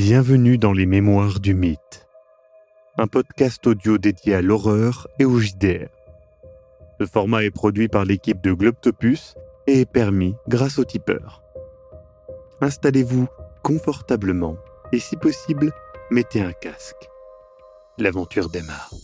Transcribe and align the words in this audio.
Bienvenue 0.00 0.58
dans 0.58 0.72
les 0.72 0.86
Mémoires 0.86 1.40
du 1.40 1.54
Mythe, 1.54 2.06
un 2.98 3.08
podcast 3.08 3.66
audio 3.66 3.98
dédié 3.98 4.36
à 4.36 4.42
l'horreur 4.42 5.08
et 5.18 5.24
au 5.24 5.40
JDR. 5.40 5.88
Ce 7.00 7.04
format 7.04 7.42
est 7.42 7.50
produit 7.50 7.88
par 7.88 8.04
l'équipe 8.04 8.40
de 8.40 8.52
Globtopus 8.52 9.34
et 9.66 9.80
est 9.80 9.90
permis 9.90 10.36
grâce 10.46 10.78
au 10.78 10.84
tipeur. 10.84 11.42
Installez-vous 12.60 13.26
confortablement 13.64 14.56
et 14.92 15.00
si 15.00 15.16
possible, 15.16 15.72
mettez 16.12 16.42
un 16.42 16.52
casque. 16.52 17.08
L'aventure 17.98 18.50
démarre. 18.50 18.94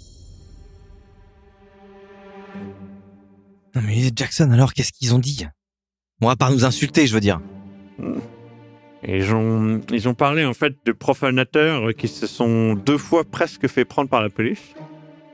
Non 3.75 3.83
mais 3.83 4.13
Jackson, 4.15 4.49
alors 4.53 4.73
qu'est-ce 4.73 4.93
qu'ils 4.93 5.13
ont 5.13 5.19
dit? 5.19 5.45
Bon, 6.21 6.29
à 6.29 6.37
part 6.37 6.53
nous 6.53 6.65
insulter, 6.65 7.09
je 7.09 7.15
veux 7.15 7.21
dire. 7.21 7.41
Ils 9.07 9.35
ont, 9.35 9.81
ils 9.93 10.09
ont 10.09 10.15
parlé 10.15 10.45
en 10.45 10.55
fait 10.55 10.75
de 10.87 10.93
profanateurs 10.93 11.95
qui 11.95 12.09
se 12.09 12.27
sont 12.27 12.75
deux 12.75 12.97
fois 12.97 13.25
presque 13.25 13.67
fait 13.69 13.85
prendre 13.85 14.09
par 14.09 14.23
la 14.23 14.31
police. 14.31 14.75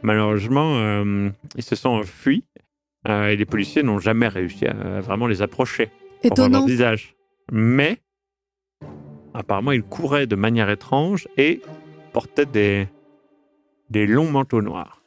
Malheureusement, 0.03 0.77
euh, 0.79 1.31
ils 1.57 1.63
se 1.63 1.77
sont 1.77 1.91
enfuis 1.91 2.45
euh, 3.09 3.29
et 3.29 3.37
les 3.37 3.45
policiers 3.45 3.83
n'ont 3.83 3.99
jamais 3.99 4.29
réussi 4.29 4.67
à 4.67 5.01
vraiment 5.01 5.27
les 5.27 5.43
approcher 5.43 5.91
pour 6.23 6.35
voir 6.35 6.49
leur 6.49 6.61
Étonnant. 6.61 6.67
visage. 6.67 7.15
Mais 7.53 7.99
apparemment, 9.35 9.73
ils 9.73 9.83
couraient 9.83 10.27
de 10.27 10.37
manière 10.37 10.69
étrange 10.71 11.29
et 11.37 11.61
portaient 12.13 12.47
des, 12.47 12.89
des 13.91 14.07
longs 14.07 14.31
manteaux 14.31 14.63
noirs. 14.63 15.03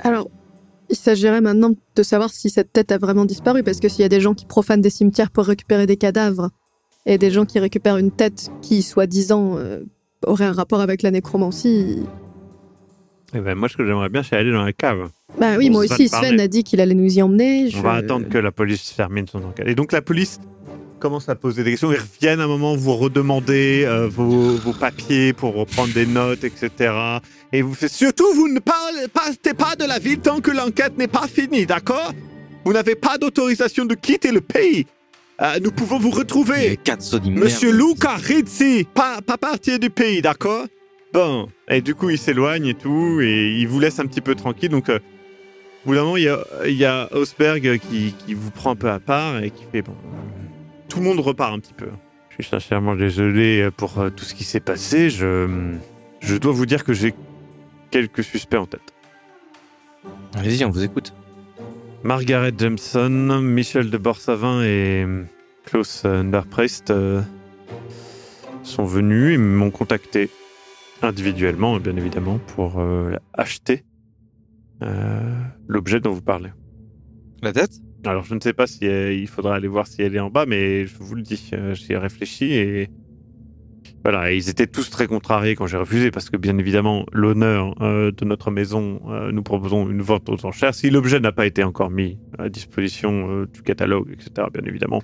Alors, 0.00 0.30
il 0.88 0.96
s'agirait 0.96 1.40
maintenant 1.40 1.72
de 1.96 2.02
savoir 2.02 2.30
si 2.30 2.50
cette 2.50 2.72
tête 2.72 2.92
a 2.92 2.98
vraiment 2.98 3.24
disparu, 3.24 3.62
parce 3.62 3.80
que 3.80 3.88
s'il 3.88 4.02
y 4.02 4.04
a 4.04 4.08
des 4.08 4.20
gens 4.20 4.34
qui 4.34 4.46
profanent 4.46 4.80
des 4.80 4.90
cimetières 4.90 5.30
pour 5.30 5.44
récupérer 5.44 5.86
des 5.86 5.96
cadavres, 5.96 6.50
et 7.06 7.18
des 7.18 7.30
gens 7.30 7.44
qui 7.44 7.58
récupèrent 7.58 7.96
une 7.98 8.10
tête 8.10 8.50
qui, 8.62 8.82
soi-disant, 8.82 9.56
euh, 9.58 9.80
aurait 10.26 10.44
un 10.46 10.52
rapport 10.52 10.80
avec 10.80 11.02
la 11.02 11.10
nécromancie. 11.10 11.98
Et 13.34 13.40
ben 13.40 13.54
moi, 13.56 13.68
ce 13.68 13.76
que 13.76 13.84
j'aimerais 13.84 14.08
bien, 14.08 14.22
c'est 14.22 14.36
aller 14.36 14.52
dans 14.52 14.62
la 14.64 14.72
cave. 14.72 15.08
Bah 15.40 15.56
oui, 15.58 15.66
On 15.68 15.72
moi 15.72 15.84
aussi. 15.84 16.08
Sven 16.08 16.38
a 16.38 16.46
dit 16.48 16.62
qu'il 16.62 16.80
allait 16.80 16.94
nous 16.94 17.18
y 17.18 17.20
emmener. 17.20 17.66
On 17.66 17.70
je- 17.78 17.82
va 17.82 17.94
attendre 17.94 18.28
que 18.28 18.38
la 18.38 18.52
police 18.52 18.94
termine 18.96 19.26
son 19.26 19.42
enquête. 19.44 19.66
Et 19.66 19.74
donc 19.74 19.90
la 19.92 20.02
police 20.02 20.38
commence 21.00 21.28
à 21.28 21.34
poser 21.34 21.64
des 21.64 21.72
questions. 21.72 21.90
Ils 21.92 21.98
reviennent 21.98 22.40
un 22.40 22.46
moment 22.46 22.76
vous 22.76 22.94
redemander 22.94 23.84
euh, 23.86 24.06
vos, 24.08 24.54
vos 24.56 24.72
papiers 24.72 25.32
pour 25.32 25.54
reprendre 25.54 25.92
des 25.92 26.06
notes, 26.06 26.44
etc. 26.44 26.70
Et 27.52 27.60
vous 27.60 27.74
faites 27.74 27.90
surtout, 27.92 28.32
vous 28.34 28.48
ne 28.48 28.60
parlez, 28.60 29.08
partez 29.12 29.52
pas 29.52 29.74
de 29.76 29.84
la 29.84 29.98
ville 29.98 30.20
tant 30.20 30.40
que 30.40 30.52
l'enquête 30.52 30.96
n'est 30.96 31.08
pas 31.08 31.26
finie, 31.26 31.66
d'accord? 31.66 32.12
Vous 32.64 32.72
n'avez 32.72 32.94
pas 32.94 33.18
d'autorisation 33.18 33.84
de 33.84 33.94
quitter 33.94 34.30
le 34.30 34.40
pays. 34.40 34.86
Euh, 35.42 35.58
nous 35.62 35.72
pouvons 35.72 35.98
vous 35.98 36.10
retrouver. 36.10 36.78
Monsieur 37.24 37.72
Luca 37.72 38.14
Rizzi, 38.14 38.86
pas, 38.94 39.20
pas 39.20 39.36
partir 39.36 39.78
du 39.78 39.90
pays, 39.90 40.22
d'accord? 40.22 40.66
Bon. 41.12 41.48
Et 41.68 41.80
du 41.80 41.94
coup, 41.94 42.10
il 42.10 42.18
s'éloigne 42.18 42.66
et 42.66 42.74
tout, 42.74 43.20
et 43.20 43.56
il 43.58 43.66
vous 43.66 43.80
laisse 43.80 43.98
un 43.98 44.06
petit 44.06 44.20
peu 44.20 44.34
tranquille. 44.34 44.68
Donc, 44.68 44.88
euh, 44.88 44.98
au 45.84 45.88
bout 45.88 45.94
d'un 45.96 46.02
moment, 46.04 46.16
il 46.16 46.24
y 46.24 46.28
a, 46.28 46.38
il 46.66 46.74
y 46.74 46.84
a 46.84 47.08
Osberg 47.12 47.78
qui, 47.78 48.14
qui 48.24 48.34
vous 48.34 48.50
prend 48.50 48.70
un 48.72 48.76
peu 48.76 48.90
à 48.90 49.00
part 49.00 49.42
et 49.42 49.50
qui 49.50 49.64
fait 49.72 49.82
bon. 49.82 49.96
Tout 50.88 50.98
le 50.98 51.04
monde 51.04 51.20
repart 51.20 51.52
un 51.52 51.58
petit 51.58 51.74
peu. 51.74 51.88
Je 52.30 52.42
suis 52.42 52.50
sincèrement 52.50 52.94
désolé 52.94 53.68
pour 53.76 53.98
euh, 53.98 54.10
tout 54.10 54.24
ce 54.24 54.34
qui 54.34 54.44
s'est 54.44 54.60
passé. 54.60 55.10
Je, 55.10 55.72
je 56.20 56.36
dois 56.36 56.52
vous 56.52 56.66
dire 56.66 56.84
que 56.84 56.92
j'ai 56.92 57.12
quelques 57.90 58.22
suspects 58.22 58.56
en 58.56 58.66
tête. 58.66 58.92
Allez-y, 60.36 60.64
on 60.64 60.70
vous 60.70 60.84
écoute. 60.84 61.12
Margaret 62.04 62.52
Jameson, 62.58 63.40
Michel 63.40 63.88
de 63.88 63.96
Borsavin 63.96 64.62
et 64.62 65.06
Klaus 65.64 66.04
Underpreist 66.04 66.90
euh, 66.90 67.22
sont 68.62 68.84
venus 68.84 69.34
et 69.34 69.38
m'ont 69.38 69.70
contacté 69.70 70.28
individuellement, 71.00 71.80
bien 71.80 71.96
évidemment, 71.96 72.38
pour 72.54 72.78
euh, 72.78 73.14
acheter 73.32 73.84
euh, 74.82 75.34
l'objet 75.66 75.98
dont 75.98 76.12
vous 76.12 76.20
parlez. 76.20 76.50
La 77.40 77.54
tête 77.54 77.80
Alors, 78.04 78.24
je 78.24 78.34
ne 78.34 78.40
sais 78.40 78.52
pas 78.52 78.66
si 78.66 78.86
euh, 78.86 79.14
il 79.14 79.26
faudra 79.26 79.54
aller 79.54 79.68
voir 79.68 79.86
si 79.86 80.02
elle 80.02 80.14
est 80.14 80.20
en 80.20 80.28
bas, 80.28 80.44
mais 80.44 80.84
je 80.84 80.98
vous 80.98 81.14
le 81.14 81.22
dis, 81.22 81.48
euh, 81.54 81.74
j'y 81.74 81.94
ai 81.94 81.96
réfléchi 81.96 82.52
et 82.52 82.90
voilà, 84.04 84.32
ils 84.32 84.50
étaient 84.50 84.66
tous 84.66 84.90
très 84.90 85.06
contrariés 85.06 85.54
quand 85.56 85.66
j'ai 85.66 85.78
refusé 85.78 86.10
parce 86.10 86.28
que 86.28 86.36
bien 86.36 86.58
évidemment, 86.58 87.06
l'honneur 87.12 87.74
euh, 87.80 88.12
de 88.12 88.24
notre 88.26 88.50
maison, 88.50 89.00
euh, 89.08 89.32
nous 89.32 89.42
proposons 89.42 89.88
une 89.88 90.02
vente 90.02 90.28
aux 90.28 90.44
enchères. 90.44 90.74
Si 90.74 90.90
l'objet 90.90 91.20
n'a 91.20 91.32
pas 91.32 91.46
été 91.46 91.64
encore 91.64 91.90
mis 91.90 92.18
à 92.38 92.50
disposition 92.50 93.28
euh, 93.30 93.46
du 93.52 93.62
catalogue, 93.62 94.08
etc., 94.12 94.46
bien 94.52 94.62
évidemment, 94.66 95.00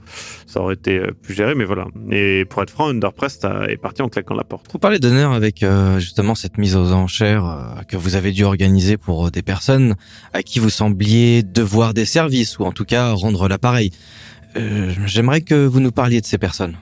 ça 0.46 0.60
aurait 0.60 0.74
été 0.74 0.98
euh, 0.98 1.12
plus 1.22 1.32
géré, 1.34 1.54
mais 1.54 1.64
voilà. 1.64 1.86
Et 2.10 2.44
pour 2.44 2.62
être 2.62 2.68
franc, 2.70 2.88
Underprest 2.88 3.44
a- 3.46 3.70
est 3.70 3.78
parti 3.78 4.02
en 4.02 4.08
claquant 4.10 4.34
la 4.34 4.44
porte. 4.44 4.66
Vous 4.70 4.78
parlez 4.78 4.98
d'honneur 4.98 5.32
avec 5.32 5.62
euh, 5.62 5.98
justement 5.98 6.34
cette 6.34 6.58
mise 6.58 6.76
aux 6.76 6.92
enchères 6.92 7.46
euh, 7.46 7.82
que 7.88 7.96
vous 7.96 8.16
avez 8.16 8.32
dû 8.32 8.44
organiser 8.44 8.98
pour 8.98 9.30
des 9.30 9.42
personnes 9.42 9.94
à 10.34 10.42
qui 10.42 10.58
vous 10.58 10.68
sembliez 10.70 11.42
devoir 11.42 11.94
des 11.94 12.04
services 12.04 12.58
ou 12.58 12.64
en 12.64 12.72
tout 12.72 12.84
cas 12.84 13.12
rendre 13.12 13.48
l'appareil. 13.48 13.92
J'aimerais 15.06 15.40
que 15.42 15.64
vous 15.64 15.80
nous 15.80 15.92
parliez 15.92 16.20
de 16.20 16.26
ces 16.26 16.36
personnes. 16.36 16.74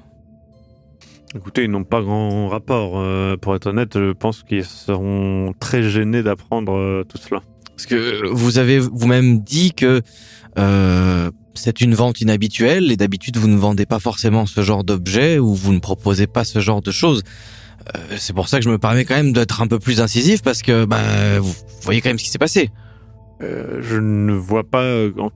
Écoutez, 1.34 1.64
ils 1.64 1.70
n'ont 1.70 1.84
pas 1.84 2.00
grand 2.00 2.48
rapport. 2.48 2.98
euh, 2.98 3.36
pour 3.36 3.54
être 3.54 3.66
honnête, 3.66 3.94
je 3.94 4.12
pense 4.12 4.42
qu'ils 4.42 4.64
seront 4.64 5.52
très 5.60 5.82
gênés 5.82 6.22
d'apprendre 6.22 6.72
euh, 6.72 7.04
tout 7.06 7.18
cela. 7.18 7.42
Parce 7.76 7.86
que 7.86 8.26
vous 8.28 8.58
avez 8.58 8.78
vous-même 8.78 9.40
dit 9.40 9.72
que 9.72 10.00
euh, 10.58 11.30
c'est 11.54 11.80
une 11.80 11.94
vente 11.94 12.20
inhabituelle 12.20 12.90
et 12.90 12.96
d'habitude 12.96 13.36
vous 13.36 13.46
ne 13.46 13.58
vendez 13.58 13.86
pas 13.86 13.98
forcément 13.98 14.46
ce 14.46 14.62
genre 14.62 14.84
d'objet 14.84 15.38
ou 15.38 15.54
vous 15.54 15.72
ne 15.72 15.78
proposez 15.78 16.26
pas 16.26 16.44
ce 16.44 16.58
genre 16.60 16.80
de 16.80 16.90
choses. 16.90 17.22
C'est 18.16 18.34
pour 18.34 18.48
ça 18.48 18.58
que 18.58 18.64
je 18.64 18.68
me 18.68 18.76
permets 18.76 19.06
quand 19.06 19.14
même 19.14 19.32
d'être 19.32 19.62
un 19.62 19.66
peu 19.66 19.78
plus 19.78 20.02
incisif 20.02 20.42
parce 20.42 20.60
que 20.60 20.84
bah, 20.84 21.38
vous 21.38 21.54
voyez 21.82 22.02
quand 22.02 22.10
même 22.10 22.18
ce 22.18 22.24
qui 22.24 22.30
s'est 22.30 22.38
passé. 22.38 22.70
Je 23.40 23.96
ne 23.96 24.32
vois 24.34 24.64
pas 24.64 25.06
en 25.18 25.30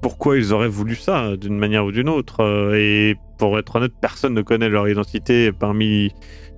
pourquoi 0.00 0.36
ils 0.36 0.52
auraient 0.52 0.68
voulu 0.68 0.94
ça 0.94 1.36
d'une 1.36 1.56
manière 1.58 1.84
ou 1.86 1.92
d'une 1.92 2.08
autre. 2.08 2.40
euh, 2.40 2.74
et 2.74 3.16
pour 3.38 3.58
être 3.58 3.76
honnête, 3.76 3.92
personne 4.00 4.34
ne 4.34 4.42
connaît 4.42 4.68
leur 4.68 4.88
identité 4.88 5.50
parmi 5.52 6.12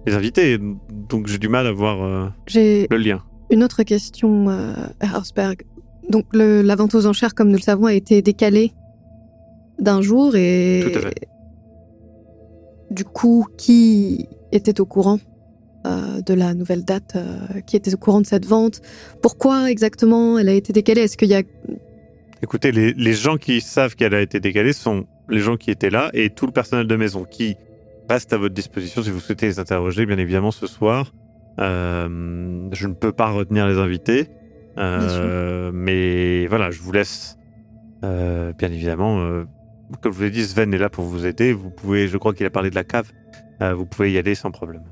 les 0.06 0.14
invités. 0.14 0.58
Donc 1.08 1.26
j'ai 1.26 1.38
du 1.38 1.48
mal 1.48 1.66
à 1.66 1.72
voir 1.72 2.02
euh, 2.02 2.28
le 2.54 2.96
lien. 2.96 3.22
une 3.50 3.62
autre 3.64 3.82
question, 3.82 4.48
euh, 4.50 4.72
Herr 5.00 5.18
Hausberg. 5.18 5.62
Donc, 6.10 6.24
le- 6.32 6.62
la 6.62 6.76
vente 6.76 6.94
aux 6.94 7.06
enchères, 7.06 7.34
comme 7.34 7.48
nous 7.48 7.56
le 7.56 7.62
savons, 7.62 7.86
a 7.86 7.94
été 7.94 8.22
décalée 8.22 8.72
d'un 9.80 10.02
jour 10.02 10.36
et. 10.36 10.82
Tout 10.84 10.98
à 10.98 11.00
fait. 11.02 11.14
Du 12.90 13.04
coup, 13.04 13.46
qui 13.58 14.28
était 14.52 14.80
au 14.80 14.86
courant 14.86 15.18
euh, 15.86 16.20
de 16.20 16.34
la 16.34 16.54
nouvelle 16.54 16.84
date 16.84 17.16
Qui 17.66 17.76
était 17.76 17.92
au 17.92 17.96
courant 17.98 18.20
de 18.20 18.26
cette 18.26 18.46
vente? 18.46 18.80
Pourquoi 19.22 19.70
exactement 19.70 20.38
elle 20.38 20.48
a 20.48 20.52
été 20.52 20.72
décalée? 20.72 21.00
Est-ce 21.02 21.16
qu'il 21.16 21.28
y 21.28 21.34
a. 21.34 21.42
Écoutez, 22.42 22.72
les, 22.72 22.92
les 22.92 23.12
gens 23.14 23.36
qui 23.36 23.60
savent 23.60 23.94
qu'elle 23.94 24.14
a 24.14 24.20
été 24.20 24.40
décalée 24.40 24.72
sont 24.72 25.06
les 25.28 25.40
gens 25.40 25.56
qui 25.56 25.70
étaient 25.70 25.90
là 25.90 26.10
et 26.12 26.30
tout 26.30 26.46
le 26.46 26.52
personnel 26.52 26.86
de 26.86 26.96
maison 26.96 27.24
qui 27.24 27.56
reste 28.08 28.32
à 28.32 28.38
votre 28.38 28.54
disposition 28.54 29.02
si 29.02 29.10
vous 29.10 29.20
souhaitez 29.20 29.46
les 29.46 29.58
interroger, 29.58 30.06
bien 30.06 30.18
évidemment, 30.18 30.50
ce 30.50 30.66
soir. 30.66 31.12
Euh, 31.58 32.68
je 32.72 32.86
ne 32.86 32.94
peux 32.94 33.12
pas 33.12 33.30
retenir 33.30 33.66
les 33.66 33.78
invités. 33.78 34.28
Euh, 34.78 35.70
mais 35.72 36.46
voilà, 36.48 36.70
je 36.70 36.80
vous 36.80 36.92
laisse, 36.92 37.38
euh, 38.04 38.52
bien 38.52 38.70
évidemment. 38.70 39.44
comme 40.00 40.12
je 40.12 40.16
vous 40.16 40.24
l'ai 40.24 40.30
dit, 40.30 40.44
Sven 40.44 40.72
est 40.74 40.78
là 40.78 40.90
pour 40.90 41.04
vous 41.04 41.26
aider. 41.26 41.52
Vous 41.52 41.70
pouvez, 41.70 42.08
je 42.08 42.16
crois 42.18 42.34
qu'il 42.34 42.46
a 42.46 42.50
parlé 42.50 42.70
de 42.70 42.74
la 42.74 42.84
cave. 42.84 43.10
Vous 43.60 43.86
pouvez 43.86 44.12
y 44.12 44.18
aller 44.18 44.34
sans 44.34 44.50
problème. 44.50 44.84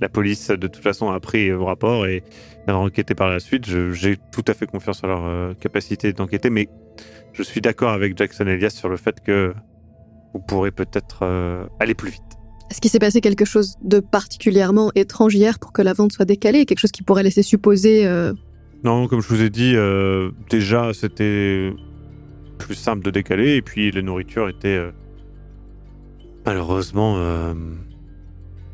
La 0.00 0.08
police, 0.08 0.48
de 0.50 0.66
toute 0.68 0.82
façon, 0.82 1.10
a 1.10 1.18
pris 1.18 1.50
vos 1.50 1.64
rapports 1.64 2.06
et 2.06 2.22
a 2.68 2.76
enquêté 2.76 3.14
par 3.14 3.28
la 3.28 3.40
suite. 3.40 3.66
J'ai 3.92 4.16
tout 4.32 4.44
à 4.46 4.54
fait 4.54 4.66
confiance 4.66 5.02
en 5.02 5.08
leur 5.08 5.24
euh, 5.24 5.54
capacité 5.54 6.12
d'enquêter, 6.12 6.50
mais 6.50 6.68
je 7.32 7.42
suis 7.42 7.60
d'accord 7.60 7.90
avec 7.90 8.16
Jackson 8.16 8.46
Elias 8.46 8.70
sur 8.70 8.88
le 8.88 8.96
fait 8.96 9.20
que 9.20 9.54
vous 10.34 10.40
pourrez 10.40 10.70
peut-être 10.70 11.20
euh, 11.22 11.66
aller 11.80 11.94
plus 11.94 12.10
vite. 12.10 12.22
Est-ce 12.70 12.80
qu'il 12.80 12.90
s'est 12.90 12.98
passé 12.98 13.20
quelque 13.20 13.44
chose 13.46 13.76
de 13.82 13.98
particulièrement 13.98 14.92
étrange 14.94 15.34
hier 15.34 15.58
pour 15.58 15.72
que 15.72 15.82
la 15.82 15.94
vente 15.94 16.12
soit 16.12 16.26
décalée 16.26 16.66
Quelque 16.66 16.80
chose 16.80 16.92
qui 16.92 17.02
pourrait 17.02 17.22
laisser 17.22 17.42
supposer. 17.42 18.06
euh, 18.06 18.34
Non, 18.84 19.08
comme 19.08 19.20
je 19.22 19.28
vous 19.28 19.42
ai 19.42 19.50
dit, 19.50 19.74
déjà 20.50 20.92
c'était 20.92 21.72
plus 22.58 22.74
simple 22.74 23.02
de 23.04 23.10
décaler 23.10 23.56
et 23.56 23.62
puis 23.62 23.90
la 23.90 24.02
nourriture 24.02 24.48
était 24.50 24.80
malheureusement, 26.44 27.16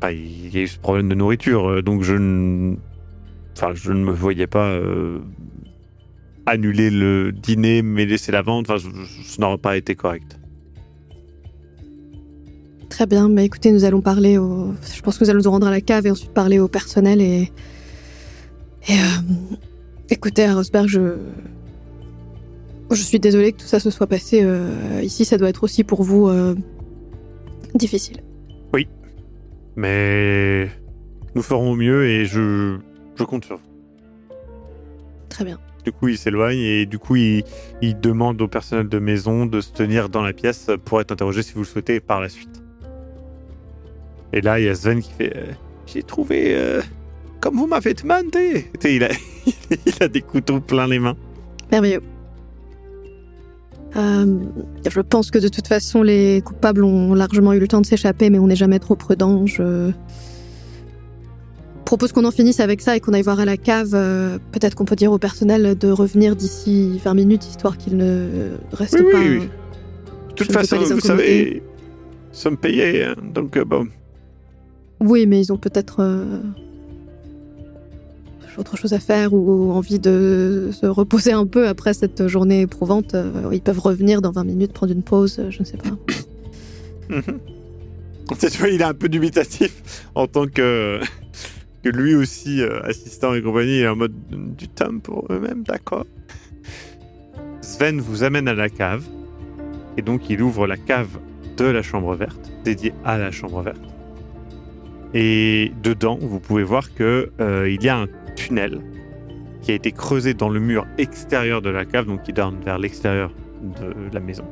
bah, 0.01 0.11
il 0.11 0.53
y 0.53 0.59
a 0.59 0.61
eu 0.61 0.67
ce 0.67 0.79
problème 0.79 1.09
de 1.09 1.15
nourriture, 1.15 1.69
euh, 1.69 1.81
donc 1.81 2.03
je 2.03 2.15
ne, 2.15 2.75
enfin, 3.55 3.71
je 3.73 3.91
ne 3.91 4.03
me 4.03 4.11
voyais 4.11 4.47
pas 4.47 4.69
euh, 4.69 5.19
annuler 6.45 6.89
le 6.89 7.31
dîner 7.31 7.81
mais 7.81 8.05
laisser 8.05 8.31
la 8.31 8.41
vente. 8.41 8.69
Enfin, 8.69 8.89
ce 9.23 9.41
n'aurait 9.41 9.57
pas 9.57 9.77
été 9.77 9.95
correct. 9.95 10.37
Très 12.89 13.05
bien, 13.07 13.27
mais 13.29 13.45
écoutez, 13.45 13.71
nous 13.71 13.83
allons 13.83 14.01
parler 14.01 14.37
au. 14.37 14.73
Je 14.95 15.01
pense 15.01 15.17
que 15.17 15.23
nous 15.23 15.29
allons 15.29 15.41
nous 15.43 15.51
rendre 15.51 15.67
à 15.67 15.71
la 15.71 15.81
cave 15.81 16.05
et 16.07 16.11
ensuite 16.11 16.31
parler 16.31 16.59
au 16.59 16.67
personnel 16.67 17.21
et. 17.21 17.51
Et. 18.87 18.93
euh, 18.93 19.55
Écoutez, 20.09 20.43
à 20.45 20.53
Rosberg, 20.55 20.87
je. 20.87 21.17
Je 22.91 23.01
suis 23.01 23.19
désolée 23.19 23.51
que 23.51 23.61
tout 23.61 23.65
ça 23.65 23.79
se 23.79 23.89
soit 23.89 24.05
passé 24.05 24.41
euh, 24.43 25.01
ici. 25.03 25.25
Ça 25.25 25.37
doit 25.37 25.49
être 25.49 25.63
aussi 25.63 25.83
pour 25.83 26.03
vous 26.03 26.27
euh, 26.27 26.55
difficile. 27.73 28.17
Mais 29.75 30.69
nous 31.35 31.41
ferons 31.41 31.71
au 31.71 31.75
mieux 31.75 32.05
et 32.05 32.25
je, 32.25 32.77
je 33.15 33.23
compte 33.23 33.45
sur 33.45 33.57
vous. 33.57 33.63
Très 35.29 35.43
bien. 35.43 35.59
Du 35.83 35.91
coup, 35.91 36.07
il 36.07 36.17
s'éloigne 36.17 36.57
et 36.57 36.85
du 36.85 36.97
coup, 36.97 37.15
il, 37.15 37.43
il 37.81 37.99
demande 37.99 38.41
au 38.41 38.47
personnel 38.47 38.87
de 38.87 38.99
maison 38.99 39.45
de 39.45 39.61
se 39.61 39.71
tenir 39.71 40.09
dans 40.09 40.21
la 40.21 40.33
pièce 40.33 40.71
pour 40.85 41.01
être 41.01 41.11
interrogé 41.11 41.43
si 41.43 41.53
vous 41.53 41.59
le 41.59 41.65
souhaitez 41.65 41.99
par 41.99 42.21
la 42.21 42.29
suite. 42.29 42.63
Et 44.33 44.41
là, 44.41 44.59
il 44.59 44.65
y 44.65 44.69
a 44.69 44.75
Sven 44.75 45.01
qui 45.01 45.11
fait 45.11 45.35
euh, 45.35 45.51
J'ai 45.85 46.03
trouvé 46.03 46.55
euh, 46.55 46.81
comme 47.39 47.55
vous 47.55 47.67
m'avez 47.67 47.93
demandé. 47.93 48.65
Il 48.83 49.03
a, 49.03 49.09
il 49.85 50.03
a 50.03 50.07
des 50.07 50.21
couteaux 50.21 50.59
plein 50.59 50.87
les 50.87 50.99
mains. 50.99 51.15
Merveilleux. 51.71 52.01
Euh, 53.95 54.25
je 54.89 54.99
pense 55.01 55.31
que 55.31 55.39
de 55.39 55.47
toute 55.47 55.67
façon, 55.67 56.01
les 56.03 56.41
coupables 56.41 56.83
ont 56.83 57.13
largement 57.13 57.53
eu 57.53 57.59
le 57.59 57.67
temps 57.67 57.81
de 57.81 57.85
s'échapper, 57.85 58.29
mais 58.29 58.39
on 58.39 58.47
n'est 58.47 58.55
jamais 58.55 58.79
trop 58.79 58.95
prudent. 58.95 59.45
Je 59.45 59.91
propose 61.85 62.11
qu'on 62.11 62.25
en 62.25 62.31
finisse 62.31 62.59
avec 62.59 62.81
ça 62.81 62.97
et 62.97 62.99
qu'on 62.99 63.13
aille 63.13 63.21
voir 63.21 63.39
à 63.39 63.45
la 63.45 63.57
cave. 63.57 63.91
Euh, 63.93 64.37
Peut-être 64.51 64.75
qu'on 64.75 64.85
peut 64.85 64.95
dire 64.95 65.11
au 65.11 65.17
personnel 65.17 65.77
de 65.77 65.89
revenir 65.89 66.35
d'ici 66.35 66.99
20 67.03 67.13
minutes, 67.13 67.45
histoire 67.47 67.77
qu'il 67.77 67.95
ne 67.97 68.51
reste 68.73 68.95
Oui, 68.99 69.11
pas. 69.11 69.19
oui, 69.19 69.37
oui. 69.39 69.49
De 70.29 70.33
toute 70.33 70.51
façon, 70.51 70.77
vous 70.77 70.99
savez, 70.99 71.63
nous 71.63 72.33
sommes 72.33 72.57
payés. 72.57 73.03
hein, 73.05 73.15
donc, 73.33 73.55
euh, 73.55 73.63
bon. 73.63 73.87
Oui, 74.99 75.25
mais 75.27 75.39
ils 75.41 75.53
ont 75.53 75.57
peut-être 75.57 75.97
euh, 76.01 76.41
autre 78.59 78.77
chose 78.77 78.93
à 78.93 78.99
faire 78.99 79.33
ou 79.33 79.71
envie 79.71 79.99
de 79.99 80.69
se 80.71 80.85
reposer 80.85 81.31
un 81.31 81.45
peu 81.45 81.67
après 81.67 81.93
cette 81.93 82.27
journée 82.27 82.61
éprouvante. 82.61 83.13
Euh, 83.15 83.49
Ils 83.51 83.61
peuvent 83.61 83.79
revenir 83.79 84.21
dans 84.21 84.31
20 84.31 84.43
minutes, 84.43 84.73
prendre 84.73 84.91
une 84.91 85.03
pause, 85.03 85.37
euh, 85.39 85.51
je 85.51 85.59
ne 85.59 85.65
sais 85.65 85.77
pas. 85.77 85.89
Tu 88.39 88.57
vois, 88.57 88.69
il 88.69 88.81
est 88.81 88.85
un 88.85 88.95
peu 88.95 89.07
dubitatif 89.07 90.07
en 90.15 90.25
tant 90.25 90.47
que, 90.47 90.99
lui 91.83 92.15
aussi, 92.15 92.59
euh, 92.61 92.81
assistant 92.81 93.35
et 93.35 93.41
compagnie, 93.43 93.81
est 93.81 93.87
en 93.87 93.95
mode 93.95 94.15
du 94.57 94.67
temps 94.67 94.97
pour 94.97 95.27
eux-mêmes, 95.29 95.61
d'accord. 95.61 96.07
Sven 97.61 98.01
vous 98.01 98.23
amène 98.23 98.47
à 98.47 98.55
la 98.55 98.69
cave 98.69 99.03
et 99.97 100.01
donc 100.01 100.29
il 100.29 100.41
ouvre 100.41 100.65
la 100.65 100.77
cave 100.77 101.19
de 101.57 101.65
la 101.65 101.83
chambre 101.83 102.15
verte, 102.15 102.51
dédiée 102.63 102.93
à 103.03 103.19
la 103.19 103.31
chambre 103.31 103.61
verte. 103.61 103.94
Et 105.15 105.71
dedans, 105.81 106.17
vous 106.21 106.41
pouvez 106.41 106.63
voir 106.63 106.93
que 106.93 107.31
euh, 107.39 107.69
il 107.69 107.81
y 107.81 107.87
a 107.87 107.97
un 107.97 108.07
tunnel 108.35 108.81
qui 109.61 109.71
a 109.71 109.73
été 109.73 109.93
creusé 109.93 110.33
dans 110.33 110.49
le 110.49 110.59
mur 110.59 110.85
extérieur 110.97 111.61
de 111.61 111.69
la 111.69 111.85
cave, 111.85 112.05
donc 112.05 112.23
qui 112.23 112.33
donne 112.33 112.59
vers 112.63 112.77
l'extérieur 112.77 113.31
de 113.61 114.13
la 114.13 114.19
maison. 114.19 114.45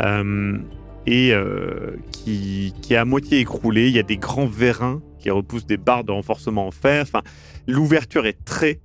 Euh, 0.00 0.58
et 1.06 1.32
euh, 1.32 1.96
qui, 2.10 2.74
est 2.90 2.96
à 2.96 3.04
moitié 3.04 3.38
écroulé. 3.38 3.88
Il 3.88 3.94
y 3.94 4.00
a 4.00 4.02
des 4.02 4.16
grands 4.16 4.46
vérins 4.46 5.00
qui 5.20 5.30
repoussent 5.30 5.66
des 5.66 5.76
barres 5.76 6.04
de 6.04 6.12
renforcement 6.12 6.66
en 6.66 6.72
fer. 6.72 7.02
Enfin, 7.02 7.22
l'ouverture 7.68 8.26
est 8.26 8.44
très, 8.44 8.80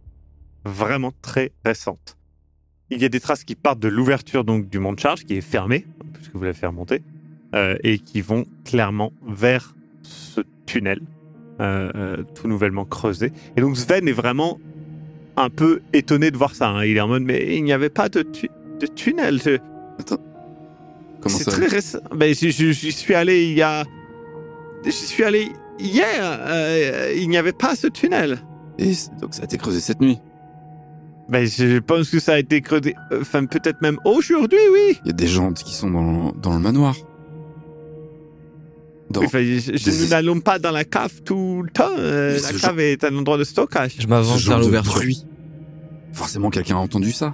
vraiment 0.63 1.11
très 1.23 1.51
récente. 1.65 2.17
Il 2.91 3.01
y 3.01 3.05
a 3.05 3.09
des 3.09 3.19
traces 3.19 3.43
qui 3.43 3.55
partent 3.55 3.79
de 3.79 3.87
l'ouverture 3.87 4.43
donc 4.43 4.69
du 4.69 4.77
mont 4.77 4.95
charge 4.95 5.25
qui 5.25 5.35
est 5.35 5.41
fermé, 5.41 5.87
puisque 6.13 6.35
vous 6.35 6.43
l'avez 6.43 6.57
fait 6.57 6.67
remonter, 6.67 7.01
euh, 7.55 7.77
et 7.83 7.97
qui 7.97 8.21
vont 8.21 8.45
clairement 8.63 9.11
vers 9.27 9.75
ce 10.03 10.41
tunnel 10.67 11.01
euh, 11.61 11.89
euh, 11.95 12.17
tout 12.35 12.47
nouvellement 12.47 12.85
creusé. 12.85 13.31
Et 13.57 13.61
donc 13.61 13.77
Sven 13.77 14.07
est 14.07 14.11
vraiment 14.13 14.59
un 15.37 15.49
peu 15.49 15.81
étonné 15.93 16.31
de 16.31 16.37
voir 16.37 16.55
ça. 16.55 16.69
hein. 16.69 16.85
Il 16.85 16.97
est 16.97 17.01
en 17.01 17.07
mode 17.07 17.23
mais 17.23 17.55
il 17.57 17.63
n'y 17.63 17.73
avait 17.73 17.89
pas 17.89 18.09
de, 18.09 18.21
tu- 18.21 18.49
de 18.79 18.87
tunnel. 18.87 19.39
Je- 19.43 19.57
Comment 21.21 21.35
c'est 21.37 21.45
très 21.45 21.67
récent. 21.67 21.99
Ben, 22.15 22.33
j'y 22.35 22.91
suis 22.93 23.15
allé 23.15 23.45
il 23.47 23.53
y 23.57 23.61
a. 23.61 23.83
J'y 24.83 24.91
suis 24.91 25.23
allé 25.23 25.47
hier. 25.79 26.05
euh, 26.21 27.13
il 27.15 27.29
n'y 27.29 27.37
avait 27.37 27.51
pas 27.53 27.75
ce 27.75 27.87
tunnel. 27.87 28.37
Et 28.77 28.91
donc 29.21 29.33
ça 29.33 29.41
a 29.41 29.45
été 29.45 29.57
creusé 29.57 29.79
cette 29.79 30.01
nuit. 30.01 30.19
Ben, 31.27 31.47
je 31.47 31.79
pense 31.79 32.09
que 32.11 32.19
ça 32.19 32.33
a 32.33 32.39
été 32.39 32.61
creusé. 32.61 32.93
Enfin, 33.19 33.45
peut-être 33.45 33.81
même 33.81 33.97
aujourd'hui, 34.05 34.59
oui. 34.71 34.99
Il 35.03 35.07
y 35.07 35.09
a 35.09 35.13
des 35.13 35.25
gens 35.27 35.51
qui 35.53 35.73
sont 35.73 35.89
dans, 35.89 36.31
dans 36.33 36.53
le 36.53 36.59
manoir. 36.59 36.95
Dans- 39.09 39.23
Enfin, 39.23 39.39
je- 39.43 39.77
je- 39.77 40.03
nous 40.03 40.09
n'allons 40.09 40.39
pas 40.39 40.57
dans 40.59 40.71
la 40.71 40.83
cave 40.83 41.21
tout 41.23 41.61
le 41.63 41.69
temps. 41.69 41.89
euh, 41.97 42.33
la 42.41 42.49
cave 42.59 42.79
est 42.79 43.03
un 43.03 43.15
endroit 43.15 43.37
de 43.37 43.43
stockage. 43.43 43.95
Je 43.99 44.07
m'avance 44.07 44.41
vers 44.47 44.57
l'ouverture. 44.59 44.93
Forcément, 46.13 46.49
quelqu'un 46.49 46.75
a 46.75 46.79
entendu 46.79 47.11
ça. 47.11 47.33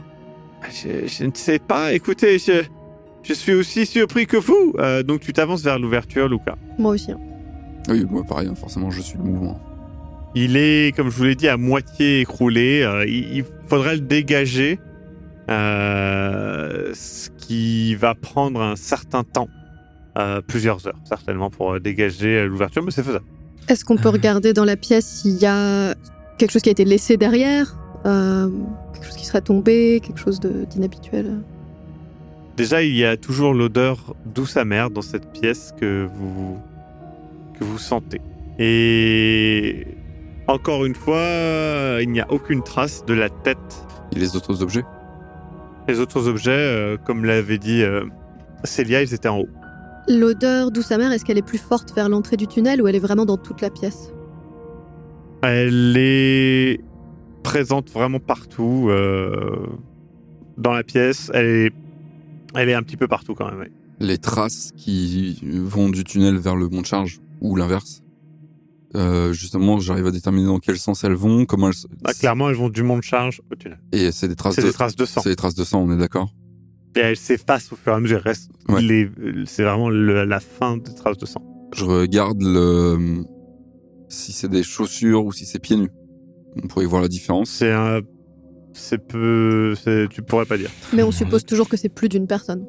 Je, 0.70 1.08
je 1.08 1.24
ne 1.26 1.32
sais 1.34 1.60
pas. 1.60 1.94
Écoutez, 1.94 2.40
je, 2.40 2.64
je 3.24 3.34
suis 3.34 3.54
aussi 3.54 3.86
surpris 3.86 4.26
que 4.28 4.38
vous. 4.38 4.74
Euh, 4.80 5.02
donc, 5.04 5.22
tu 5.22 5.32
t'avances 5.34 5.62
vers 5.64 5.80
l'ouverture, 5.80 6.28
Lucas. 6.28 6.56
Moi 6.78 6.92
aussi. 6.94 7.12
hein. 7.12 7.20
Oui, 7.90 8.06
moi 8.10 8.24
pareil, 8.28 8.48
hein, 8.48 8.56
forcément, 8.56 8.92
je 8.92 9.02
suis 9.02 9.18
le 9.18 9.24
mouvement. 9.24 9.60
Il 10.36 10.56
est, 10.58 10.96
comme 10.96 11.10
je 11.10 11.16
vous 11.16 11.24
l'ai 11.24 11.36
dit, 11.36 11.48
à 11.48 11.58
moitié 11.58 12.22
écroulé. 12.22 12.84
Euh, 12.84 13.06
il, 13.08 13.38
il 13.38 13.46
faudrait 13.68 13.96
le 13.96 14.02
dégager, 14.02 14.80
euh, 15.50 16.92
ce 16.94 17.30
qui 17.38 17.96
va 17.96 18.16
prendre 18.16 18.62
un 18.62 18.76
certain 18.76 19.24
temps, 19.24 19.50
plusieurs 20.48 20.86
heures 20.88 21.00
certainement, 21.06 21.50
pour 21.50 21.74
euh, 21.74 21.80
dégager 21.80 22.38
euh, 22.40 22.48
l'ouverture, 22.48 22.84
mais 22.84 22.92
c'est 22.92 23.04
faisable. 23.04 23.26
Est-ce 23.68 23.86
qu'on 23.86 23.96
peut 23.98 24.10
Euh. 24.10 24.12
regarder 24.12 24.54
dans 24.54 24.66
la 24.66 24.76
pièce 24.76 25.06
s'il 25.06 25.38
y 25.38 25.46
a 25.46 25.96
quelque 26.38 26.52
chose 26.52 26.62
qui 26.62 26.70
a 26.70 26.72
été 26.74 26.86
laissé 26.86 27.18
derrière 27.18 27.78
Euh, 28.06 28.50
Quelque 28.94 29.06
chose 29.06 29.16
qui 29.16 29.26
serait 29.26 29.42
tombé 29.42 30.02
Quelque 30.04 30.20
chose 30.20 30.40
d'inhabituel? 30.40 31.38
Déjà, 32.58 32.82
il 32.84 32.96
y 32.96 33.06
a 33.06 33.16
toujours 33.16 33.54
l'odeur 33.54 34.16
douce 34.26 34.58
amère 34.58 34.90
dans 34.90 35.02
cette 35.04 35.32
pièce 35.32 35.74
que 35.80 36.08
vous 36.14 36.58
que 37.58 37.64
vous 37.64 37.78
sentez. 37.78 38.20
Et 38.58 39.86
encore 40.48 40.84
une 40.86 40.96
fois, 40.96 42.00
il 42.02 42.10
n'y 42.12 42.20
a 42.22 42.32
aucune 42.32 42.64
trace 42.64 43.06
de 43.06 43.14
la 43.14 43.30
tête 43.30 43.86
Et 44.16 44.20
les 44.20 44.36
autres 44.36 44.62
objets? 44.64 44.84
Les 45.88 46.00
autres 46.00 46.28
objets, 46.28 46.52
euh, 46.52 46.98
comme 47.06 47.24
l'avait 47.26 47.58
dit 47.60 47.82
euh, 47.84 48.04
Célia, 48.64 49.02
ils 49.04 49.14
étaient 49.14 49.30
en 49.30 49.40
haut. 49.42 49.50
L'odeur 50.08 50.72
douce 50.72 50.92
amère, 50.92 51.12
est-ce 51.12 51.24
qu'elle 51.26 51.38
est 51.38 51.46
plus 51.46 51.58
forte 51.60 51.94
vers 51.94 52.10
l'entrée 52.10 52.38
du 52.38 52.48
tunnel 52.48 52.82
ou 52.82 52.88
elle 52.88 52.96
est 52.96 53.00
vraiment 53.00 53.26
dans 53.26 53.38
toute 53.38 53.62
la 53.62 53.70
pièce? 53.70 54.12
Elle 55.44 55.96
est 55.98 56.80
présente 57.44 57.90
vraiment 57.90 58.20
partout 58.20 58.88
euh, 58.90 59.68
dans 60.58 60.72
la 60.74 60.84
pièce. 60.84 61.32
Elle 61.34 61.46
est, 61.46 61.72
elle 62.56 62.70
est 62.70 62.74
un 62.74 62.84
petit 62.84 62.98
peu 62.98 63.08
partout 63.08 63.34
quand 63.36 63.50
même. 63.50 63.60
ouais. 63.60 63.72
Les 64.00 64.18
traces 64.18 64.72
qui 64.76 65.40
vont 65.44 65.90
du 65.90 66.04
tunnel 66.04 66.38
vers 66.38 66.56
le 66.56 66.68
mont 66.70 66.82
de 66.82 66.86
charge 66.88 67.20
ou 67.40 67.56
l'inverse. 67.56 68.02
Euh, 68.96 69.32
justement, 69.32 69.80
j'arrive 69.80 70.08
à 70.08 70.12
déterminer 70.12 70.48
dans 70.48 70.60
quel 70.60 70.78
sens 70.78 71.04
elles 71.04 71.14
vont, 71.14 71.46
comment 71.46 71.68
elles. 71.70 71.76
Ah, 72.04 72.14
clairement, 72.14 72.50
elles 72.50 72.56
vont 72.56 72.70
du 72.70 72.84
mont 72.84 72.98
de 72.98 73.04
charge 73.04 73.42
au 73.52 73.56
tunnel. 73.56 73.80
Et 73.92 74.12
c'est 74.12 74.28
des 74.28 74.36
traces 74.36 74.56
C'est 74.56 74.64
de. 74.64 74.68
des 74.68 74.74
traces 74.74 74.96
de 74.96 75.06
sang. 75.06 75.22
C'est 75.22 75.30
des 75.30 75.36
traces 75.36 75.56
de 75.56 75.64
sang, 75.64 75.82
on 75.82 75.92
est 75.94 75.98
d'accord? 75.98 76.34
Et 76.96 77.00
elles 77.00 77.16
s'effacent 77.18 77.72
au 77.72 77.76
fur 77.76 77.94
et 77.94 77.96
à 77.96 78.00
mesure. 78.00 78.22
restent 78.22 78.52
Ouais. 78.70 78.82
les- 78.82 79.10
C'est 79.46 79.64
vraiment 79.64 79.90
le- 79.90 80.26
la 80.26 80.40
fin 80.40 80.78
des 80.78 80.94
traces 80.94 81.18
de 81.18 81.26
sang. 81.26 81.42
Je 81.76 81.86
regarde 81.86 82.42
le 82.42 83.24
si 84.10 84.34
c'est 84.34 84.50
des 84.50 84.64
chaussures 84.64 85.26
ou 85.26 85.32
si 85.32 85.46
c'est 85.46 85.60
pieds 85.60 85.78
nus. 85.78 85.90
On 86.62 86.68
pourrait 86.68 86.86
voir 86.86 87.02
la 87.02 87.08
différence. 87.08 87.50
C'est 87.50 87.72
un. 87.72 88.02
C'est 88.74 88.98
peu. 89.06 89.74
c'est- 89.76 90.08
Tu 90.10 90.22
pourrais 90.22 90.46
pas 90.46 90.58
dire. 90.58 90.70
Mais 90.94 91.04
on 91.04 91.12
suppose 91.12 91.46
toujours 91.46 91.70
que 91.70 91.78
c'est 91.78 91.90
plus 91.90 92.10
d'une 92.10 92.28
personne. 92.28 92.66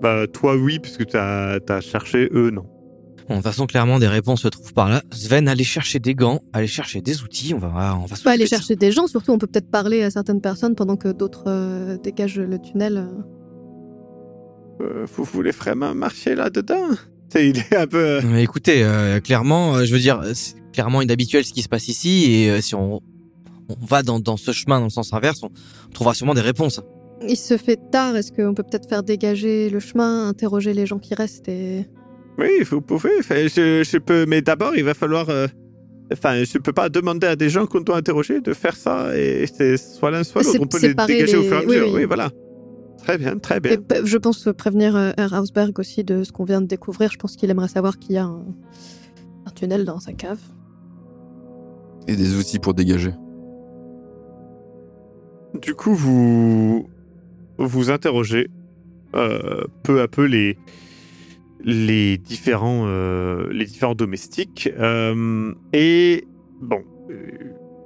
Bah, 0.00 0.26
toi, 0.26 0.56
oui, 0.56 0.78
puisque 0.80 1.06
tu 1.06 1.16
as, 1.16 1.60
cherché, 1.80 2.28
eux, 2.32 2.50
non. 2.50 2.66
Bon, 3.28 3.34
de 3.34 3.40
toute 3.40 3.44
façon, 3.44 3.66
clairement, 3.66 3.98
des 3.98 4.08
réponses 4.08 4.42
se 4.42 4.48
trouvent 4.48 4.72
par 4.74 4.88
là. 4.88 5.02
Sven, 5.12 5.48
allez 5.48 5.64
chercher 5.64 5.98
des 6.00 6.14
gants, 6.14 6.40
allez 6.52 6.66
chercher 6.66 7.00
des 7.00 7.22
outils. 7.22 7.54
On 7.54 7.58
va, 7.58 7.68
on 7.68 7.72
va 7.72 7.94
On 7.96 8.02
peut 8.02 8.08
s'occuper 8.16 8.30
aller 8.30 8.46
chercher 8.46 8.76
des 8.76 8.90
gens, 8.92 9.06
surtout 9.06 9.30
on 9.32 9.38
peut 9.38 9.46
peut-être 9.46 9.70
parler 9.70 10.02
à 10.02 10.10
certaines 10.10 10.40
personnes 10.40 10.74
pendant 10.74 10.96
que 10.96 11.08
d'autres 11.12 11.44
euh, 11.46 11.96
dégagent 11.98 12.38
le 12.40 12.58
tunnel. 12.58 13.08
euh. 14.80 15.06
Vous 15.14 15.24
voulez 15.24 15.52
vraiment 15.52 15.94
marcher 15.94 16.34
là-dedans? 16.34 16.88
C'est- 17.28 17.48
Il 17.48 17.58
est 17.58 17.76
un 17.76 17.86
peu. 17.86 17.98
euh, 17.98 18.20
Mais 18.24 18.42
écoutez, 18.42 18.82
euh, 18.82 19.20
clairement, 19.20 19.76
euh, 19.76 19.84
je 19.84 19.92
veux 19.92 20.00
dire, 20.00 20.20
c'est 20.34 20.54
clairement 20.72 21.00
inhabituel 21.02 21.44
ce 21.44 21.52
qui 21.52 21.62
se 21.62 21.68
passe 21.68 21.88
ici. 21.88 22.24
Et 22.30 22.50
euh, 22.50 22.60
si 22.60 22.74
on, 22.74 22.96
on 23.68 23.86
va 23.86 24.02
dans, 24.02 24.18
dans 24.18 24.36
ce 24.36 24.50
chemin, 24.52 24.78
dans 24.80 24.84
le 24.86 24.90
sens 24.90 25.12
inverse, 25.12 25.42
on 25.42 25.50
trouvera 25.94 26.14
sûrement 26.14 26.34
des 26.34 26.40
réponses. 26.40 26.80
Il 27.28 27.36
se 27.36 27.56
fait 27.56 27.78
tard, 27.92 28.16
est-ce 28.16 28.32
qu'on 28.32 28.52
peut 28.54 28.64
peut-être 28.64 28.88
faire 28.88 29.04
dégager 29.04 29.70
le 29.70 29.78
chemin, 29.78 30.28
interroger 30.28 30.74
les 30.74 30.86
gens 30.86 30.98
qui 30.98 31.14
restent 31.14 31.48
et... 31.48 31.86
Oui, 32.38 32.62
vous 32.70 32.80
pouvez. 32.80 33.10
Enfin, 33.18 33.46
je, 33.46 33.82
je 33.84 33.98
peux, 33.98 34.24
mais 34.26 34.42
d'abord, 34.42 34.74
il 34.76 34.84
va 34.84 34.94
falloir. 34.94 35.28
euh, 35.30 35.46
Enfin, 36.12 36.44
je 36.44 36.58
peux 36.58 36.72
pas 36.74 36.90
demander 36.90 37.26
à 37.26 37.36
des 37.36 37.48
gens 37.48 37.64
qu'on 37.66 37.80
doit 37.80 37.96
interroger 37.96 38.42
de 38.42 38.52
faire 38.52 38.76
ça 38.76 39.16
et 39.16 39.46
c'est 39.46 39.78
soit 39.78 40.10
l'un 40.10 40.24
soit 40.24 40.42
l'autre. 40.42 40.58
On 40.60 40.66
peut 40.66 40.78
les 40.80 40.88
séparer 40.88 41.14
dégager 41.14 41.36
au 41.38 41.42
les- 41.42 41.48
fur 41.48 41.56
et 41.56 41.60
à 41.60 41.62
oui, 41.62 41.66
mesure. 41.68 41.86
oui. 41.86 41.92
Oui, 42.00 42.04
voilà. 42.04 42.30
Très 42.98 43.16
bien, 43.18 43.38
très 43.38 43.60
bien. 43.60 43.72
et 43.72 43.78
je 44.04 44.18
pense 44.18 44.46
prévenir 44.56 44.94
euh, 44.94 45.12
Herr 45.16 45.32
Hausberg 45.32 45.78
aussi 45.78 46.04
de 46.04 46.22
ce 46.22 46.30
qu'on 46.30 46.44
vient 46.44 46.60
de 46.60 46.66
découvrir. 46.66 47.10
Je 47.10 47.16
pense 47.18 47.34
qu'il 47.36 47.48
aimerait 47.50 47.68
savoir 47.68 47.98
qu'il 47.98 48.12
y 48.12 48.18
a 48.18 48.24
un, 48.26 48.44
un 49.46 49.50
tunnel 49.52 49.84
dans 49.86 50.00
sa 50.00 50.12
cave. 50.12 50.38
Et 52.08 52.14
des 52.16 52.36
outils 52.36 52.58
pour 52.58 52.74
dégager. 52.74 53.12
Du 55.60 55.74
coup, 55.74 55.94
vous 55.94 56.88
vous 57.58 57.90
interrogez 57.90 58.48
euh, 59.14 59.62
peu 59.82 60.00
à 60.00 60.08
peu 60.08 60.24
les 60.24 60.56
les 61.64 62.18
différents, 62.18 62.84
euh, 62.86 63.48
les 63.52 63.64
différents 63.64 63.94
domestiques. 63.94 64.70
Euh, 64.78 65.52
et 65.72 66.24
bon, 66.60 66.82
euh, 67.10 67.14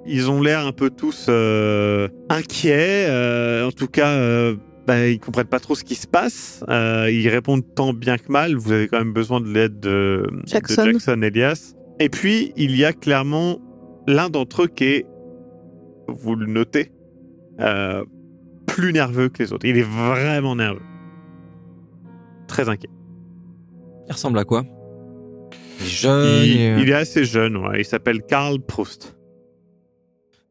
ils 0.06 0.30
ont 0.30 0.40
l'air 0.40 0.66
un 0.66 0.72
peu 0.72 0.90
tous 0.90 1.26
euh, 1.28 2.08
inquiets. 2.28 3.06
euh, 3.08 3.66
en 3.66 3.72
tout 3.72 3.88
cas, 3.88 4.10
euh, 4.10 4.56
bah, 4.86 5.08
ils 5.08 5.18
comprennent 5.18 5.46
pas 5.46 5.60
trop 5.60 5.74
ce 5.74 5.84
qui 5.84 5.94
se 5.94 6.06
passe. 6.06 6.64
Euh, 6.68 7.10
ils 7.10 7.28
répondent 7.28 7.64
tant 7.74 7.92
bien 7.92 8.18
que 8.18 8.30
mal. 8.30 8.54
Vous 8.54 8.72
avez 8.72 8.88
quand 8.88 8.98
même 8.98 9.12
besoin 9.12 9.40
de 9.40 9.48
l'aide 9.48 9.80
de 9.80 10.26
de 10.30 10.46
Jackson. 10.46 10.84
Jackson 10.84 11.22
Elias. 11.22 11.74
Et 11.98 12.08
puis, 12.08 12.52
il 12.56 12.76
y 12.76 12.84
a 12.84 12.92
clairement 12.92 13.58
l'un 14.06 14.30
d'entre 14.30 14.64
eux 14.64 14.68
qui 14.68 14.84
est, 14.84 15.06
vous 16.08 16.36
le 16.36 16.46
notez, 16.46 16.92
euh, 17.60 18.04
plus 18.66 18.92
nerveux 18.92 19.28
que 19.28 19.42
les 19.42 19.52
autres. 19.52 19.66
Il 19.66 19.76
est 19.78 19.82
vraiment 19.88 20.54
nerveux. 20.54 20.82
Très 22.46 22.68
inquiet. 22.68 22.90
Il 24.08 24.12
ressemble 24.12 24.38
à 24.38 24.44
quoi? 24.44 24.64
Il 25.80 25.86
est 25.86 25.88
jeune. 25.88 26.44
il, 26.44 26.60
et, 26.60 26.70
euh, 26.70 26.78
il 26.80 26.88
est 26.90 26.94
assez 26.94 27.24
jeune, 27.24 27.56
ouais. 27.56 27.80
Il 27.80 27.84
s'appelle 27.84 28.22
Karl 28.22 28.60
Proust. 28.60 29.16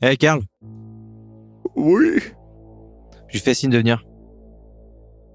Eh, 0.02 0.18
Karl, 0.18 0.42
Oui, 1.76 2.20
je 3.28 3.34
lui 3.34 3.40
fais 3.40 3.54
signe 3.54 3.70
de 3.72 3.78
venir. 3.78 4.04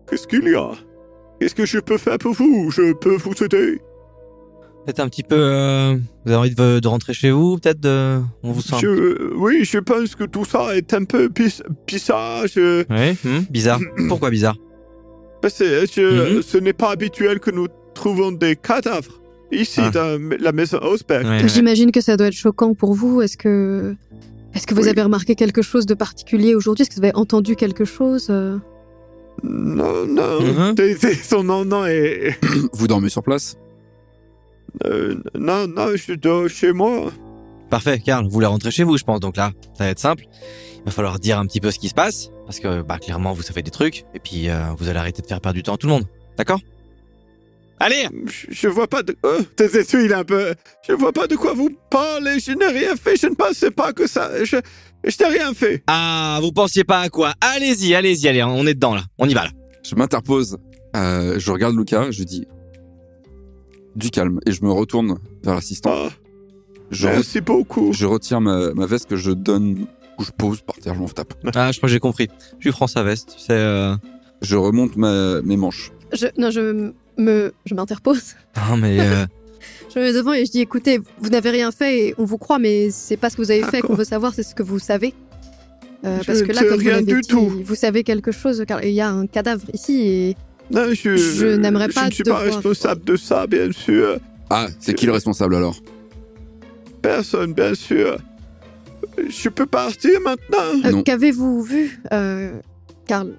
qu'est-ce 0.09 0.27
qu'il 0.27 0.45
y 0.49 0.55
a? 0.55 0.71
Qu'est-ce 1.41 1.55
que 1.55 1.65
je 1.67 1.79
peux 1.79 1.99
faire 1.99 2.19
pour 2.19 2.33
vous? 2.35 2.71
Je 2.71 2.93
peux 2.93 3.17
vous 3.17 3.33
aider? 3.45 3.81
Peut-être 4.85 5.00
un 5.00 5.09
petit 5.09 5.23
peu. 5.23 5.37
euh, 5.39 5.97
vous 6.25 6.33
avez 6.33 6.41
envie 6.41 6.55
de, 6.55 6.79
de 6.81 6.89
rentrer 6.89 7.12
chez 7.15 7.31
vous, 7.31 7.59
peut-être 7.59 7.81
de... 7.81 8.21
On 8.43 8.53
vous 8.53 8.62
sent. 8.62 8.77
Je- 8.81 9.35
Oui, 9.35 9.65
je 9.65 9.79
pense 9.79 10.15
que 10.15 10.25
tout 10.25 10.45
ça 10.45 10.77
est 10.77 10.93
un 10.95 11.05
peu 11.05 11.29
bis- 11.29 11.62
bizarre. 11.87 12.47
Je, 12.47 12.85
Ouais, 12.91 13.15
hmm, 13.25 13.45
bizarre. 13.50 13.81
Pourquoi 14.09 14.31
bizarre? 14.31 14.57
C'est- 15.49 15.87
je- 15.93 16.37
Mhm. 16.37 16.43
Ce 16.43 16.59
n'est 16.59 16.73
pas 16.75 16.91
habituel 16.91 17.41
que 17.41 17.50
nous 17.50 17.67
trouvons 18.00 18.33
des 18.33 18.57
cadavres 18.57 19.21
ici 19.52 19.80
Ah. 19.83 19.90
dans 19.90 20.19
la 20.40 20.52
maison 20.52 20.78
Osberg. 20.83 21.25
Ouais, 21.26 21.42
ouais. 21.42 21.49
J'imagine 21.49 21.92
que 21.92 22.00
ça 22.00 22.16
doit 22.16 22.28
être 22.28 22.33
choquant 22.47 22.73
pour 22.75 22.95
vous. 22.95 23.21
Est-ce 23.21 23.37
que, 23.37 23.95
est-ce 24.54 24.66
que 24.66 24.75
vous 24.75 24.83
Oui. 24.85 24.88
avez 24.88 25.02
remarqué 25.02 25.35
quelque 25.35 25.61
chose 25.62 25.85
de 25.87 25.95
particulier 25.95 26.54
aujourd'hui? 26.54 26.83
Est-ce 26.83 26.90
que 26.90 26.97
vous 26.97 27.04
avez 27.04 27.14
entendu 27.14 27.57
quelque 27.57 27.85
chose 27.85 28.28
euh? 28.30 28.59
Non, 29.42 30.07
non. 30.07 30.75
C'est- 30.76 30.95
c'est- 31.00 31.14
Son 31.14 31.42
nom, 31.45 31.64
non, 31.64 31.85
est... 31.87 32.38
Vous 32.75 32.87
dormez 32.87 33.09
sur 33.09 33.23
place? 33.23 33.57
Euh, 34.87 35.16
non, 35.38 35.66
non, 35.66 35.88
je 35.97 36.12
dors 36.14 36.49
chez 36.49 36.73
moi. 36.73 37.11
Parfait, 37.71 38.00
Karl, 38.04 38.25
vous 38.25 38.30
voulez 38.30 38.47
rentrer 38.47 38.71
chez 38.71 38.85
vous, 38.85 38.97
je 38.99 39.04
pense. 39.04 39.21
Donc 39.21 39.37
là, 39.37 39.52
ça 39.78 39.85
va 39.85 39.90
être 39.90 39.99
simple. 39.99 40.25
Il 40.78 40.85
va 40.87 40.90
falloir 40.90 41.19
dire 41.19 41.38
un 41.38 41.47
petit 41.47 41.61
peu 41.61 41.71
ce 41.71 41.78
qui 41.78 41.88
se 41.88 41.95
passe. 41.95 42.30
Parce 42.47 42.61
que, 42.61 42.83
bah, 42.83 42.99
clairement, 42.99 43.33
vous 43.33 43.42
savez 43.42 43.62
des 43.62 43.71
trucs. 43.71 44.04
Et 44.14 44.19
puis, 44.21 44.49
euh, 44.49 44.59
vous 44.78 44.88
allez 44.88 44.99
arrêter 44.99 45.23
de 45.23 45.26
faire 45.26 45.40
perdre 45.40 45.57
du 45.57 45.62
temps 45.62 45.75
à 45.75 45.76
tout 45.78 45.87
le 45.87 45.92
monde. 45.92 46.04
D'accord? 46.37 46.61
Allez 47.81 48.07
Je, 48.51 48.69
vois 48.69 48.87
pas 48.87 49.03
de... 49.03 49.17
Oh, 49.23 49.39
tes 49.57 49.65
yeux, 49.65 50.05
il 50.05 50.11
est 50.11 50.15
un 50.15 50.25
peu... 50.25 50.55
Je 50.87 50.93
vois 50.93 51.13
pas 51.13 51.27
de 51.27 51.35
quoi 51.35 51.55
vous 51.55 51.71
parlez. 51.91 52.39
Je 52.39 52.53
n'ai 52.53 52.67
rien 52.67 52.95
fait. 52.95 53.17
Je 53.17 53.27
ne 53.27 53.35
pensais 53.35 53.71
pas 53.71 53.93
que 53.95 54.07
ça... 54.07 54.45
Je, 54.45 54.57
je 55.05 55.17
n'ai 55.23 55.29
rien 55.39 55.55
fait. 55.55 55.83
Ah, 55.87 56.39
vous 56.43 56.53
pensiez 56.53 56.85
pas 56.85 57.01
à 57.01 57.09
quoi? 57.09 57.33
Allez-y, 57.41 57.95
allez-y, 57.95 58.29
allez, 58.29 58.43
on 58.43 58.67
est 58.67 58.75
dedans 58.75 58.95
là. 58.95 59.05
On 59.19 59.27
y 59.29 59.33
va 59.35 59.45
là. 59.45 59.51
Je 59.83 59.95
m'interpose. 59.95 60.59
euh, 60.95 61.39
je 61.39 61.51
regarde 61.51 61.75
Lucas, 61.75 62.11
je 62.11 62.23
dis 62.23 62.47
du 63.97 64.11
calme 64.11 64.41
et 64.47 64.53
je 64.53 64.63
me 64.65 64.71
retourne 64.71 65.19
vers 65.43 65.55
l'assistant. 65.55 65.91
Ah, 65.95 66.09
Je, 66.91 67.07
re- 67.09 67.13
merci 67.13 67.41
beaucoup. 67.41 67.93
je 67.93 68.07
retire 68.07 68.41
ma, 68.41 68.73
ma 68.75 68.87
veste 68.87 69.09
que 69.09 69.17
je 69.17 69.31
donne 69.31 69.87
ou 70.19 70.25
je 70.25 70.31
pose 70.33 70.61
par 70.61 70.77
terre, 70.77 70.95
je 70.95 71.01
m'en 71.01 71.09
tape. 71.09 71.33
Ah, 71.55 71.73
je 71.73 71.79
crois 71.79 71.89
que 71.89 71.93
j'ai 71.93 71.99
compris. 71.99 72.29
Je 72.59 72.65
lui 72.69 72.73
prends 72.73 72.87
sa 72.87 73.03
veste. 73.03 73.35
C'est. 73.39 73.53
Euh... 73.53 73.95
Je 74.43 74.57
remonte 74.57 74.97
ma- 74.97 75.41
mes 75.43 75.57
manches. 75.57 75.93
je, 76.13 76.27
Non, 76.39 76.51
je 76.51 76.93
me, 77.21 77.53
je 77.67 77.75
m'interpose. 77.75 78.35
Non, 78.69 78.77
mais. 78.77 78.99
euh, 79.00 79.27
Je 79.95 79.99
me 79.99 80.05
mets 80.05 80.12
devant 80.12 80.33
et 80.33 80.47
je 80.47 80.53
dis 80.53 80.61
écoutez, 80.61 81.00
vous 81.19 81.31
n'avez 81.31 81.50
rien 81.50 81.73
fait 81.73 81.99
et 81.99 82.15
on 82.17 82.25
vous 82.25 82.39
croit, 82.39 82.61
mais 82.61 82.91
c'est 82.91 83.17
pas 83.17 83.29
ce 83.29 83.37
que 83.37 83.43
vous 83.43 83.50
avez 83.50 83.65
fait 83.65 83.81
qu'on 83.81 83.95
veut 83.95 84.05
savoir, 84.05 84.33
c'est 84.33 84.45
ce 84.45 84.55
que 84.55 84.62
vous 84.62 84.79
savez. 84.79 85.12
Euh, 86.05 86.19
Je 86.23 86.27
parce 86.27 86.43
que 86.43 86.53
là, 86.53 86.62
comme 86.65 86.81
vous 86.81 86.89
l'avez 86.89 87.03
dit, 87.03 87.29
tout. 87.29 87.62
vous 87.65 87.75
savez 87.75 88.05
quelque 88.05 88.31
chose, 88.31 88.62
car 88.69 88.85
il 88.85 88.93
y 88.93 89.00
a 89.00 89.11
un 89.11 89.27
cadavre 89.27 89.65
ici 89.75 90.00
et 90.07 90.37
Non, 90.71 90.85
je, 90.95 91.17
Je 91.17 91.47
n'aimerais 91.57 91.89
pas 91.89 92.03
Je 92.03 92.07
ne 92.07 92.12
suis 92.12 92.23
pas 92.23 92.31
devoir- 92.31 92.45
responsable 92.55 93.05
de 93.05 93.17
ça, 93.17 93.47
bien 93.49 93.73
sûr. 93.73 94.19
Ah, 94.49 94.69
c'est 94.79 94.95
qui 94.95 95.07
le 95.07 95.12
responsable 95.12 95.57
alors? 95.57 95.77
Personne, 97.03 97.53
bien 97.53 97.75
sûr. 97.75 98.17
Je 99.29 99.49
peux 99.49 99.67
partir 99.67 100.21
maintenant. 100.21 100.89
Euh. 100.99 101.03
Qu'avez-vous 101.03 101.62
vu, 101.62 102.00
euh, 102.12 102.53
Karl 103.07 103.33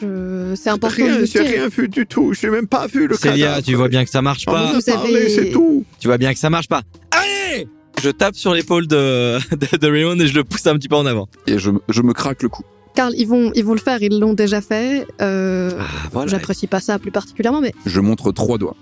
Je... 0.00 0.54
C'est 0.56 0.70
important 0.70 0.96
de 0.96 1.02
Rien, 1.10 1.18
le 1.18 1.24
j'ai 1.26 1.40
rien 1.40 1.68
vu 1.68 1.88
du 1.88 2.06
tout. 2.06 2.32
J'ai 2.34 2.50
même 2.50 2.66
pas 2.66 2.86
vu 2.86 3.06
le 3.06 3.14
Célia, 3.14 3.46
cadavre. 3.46 3.66
tu 3.66 3.74
vois 3.74 3.88
bien 3.88 4.04
que 4.04 4.10
ça 4.10 4.22
marche 4.22 4.44
On 4.48 4.52
pas. 4.52 4.68
a 4.68 4.72
Vous 4.72 4.90
avez- 4.90 4.92
parlé, 4.98 5.28
c'est 5.28 5.50
tout. 5.50 5.84
Tu 6.00 6.08
vois 6.08 6.18
bien 6.18 6.32
que 6.32 6.38
ça 6.38 6.50
marche 6.50 6.68
pas. 6.68 6.82
Allez 7.10 7.68
Je 8.02 8.10
tape 8.10 8.34
sur 8.34 8.54
l'épaule 8.54 8.86
de, 8.86 9.38
de, 9.50 9.76
de 9.76 9.86
Raymond 9.90 10.18
et 10.20 10.26
je 10.26 10.34
le 10.34 10.44
pousse 10.44 10.66
un 10.66 10.74
petit 10.76 10.88
peu 10.88 10.96
en 10.96 11.06
avant. 11.06 11.28
Et 11.46 11.58
je, 11.58 11.70
me- 11.70 11.80
je 11.88 12.02
me 12.02 12.12
craque 12.12 12.42
le 12.42 12.48
cou. 12.48 12.62
Karl, 12.94 13.14
ils 13.16 13.26
vont, 13.26 13.52
ils 13.54 13.64
vont 13.64 13.72
le 13.72 13.80
faire, 13.80 14.02
ils 14.02 14.18
l'ont 14.20 14.34
déjà 14.34 14.60
fait. 14.60 15.06
Euh, 15.22 15.70
Ah, 15.78 15.84
voilà. 16.12 16.30
J'apprécie 16.30 16.66
pas 16.66 16.80
ça 16.80 16.98
plus 16.98 17.10
particulièrement, 17.10 17.60
mais 17.60 17.72
Je 17.86 18.00
montre 18.00 18.32
trois 18.32 18.58
doigts. 18.58 18.76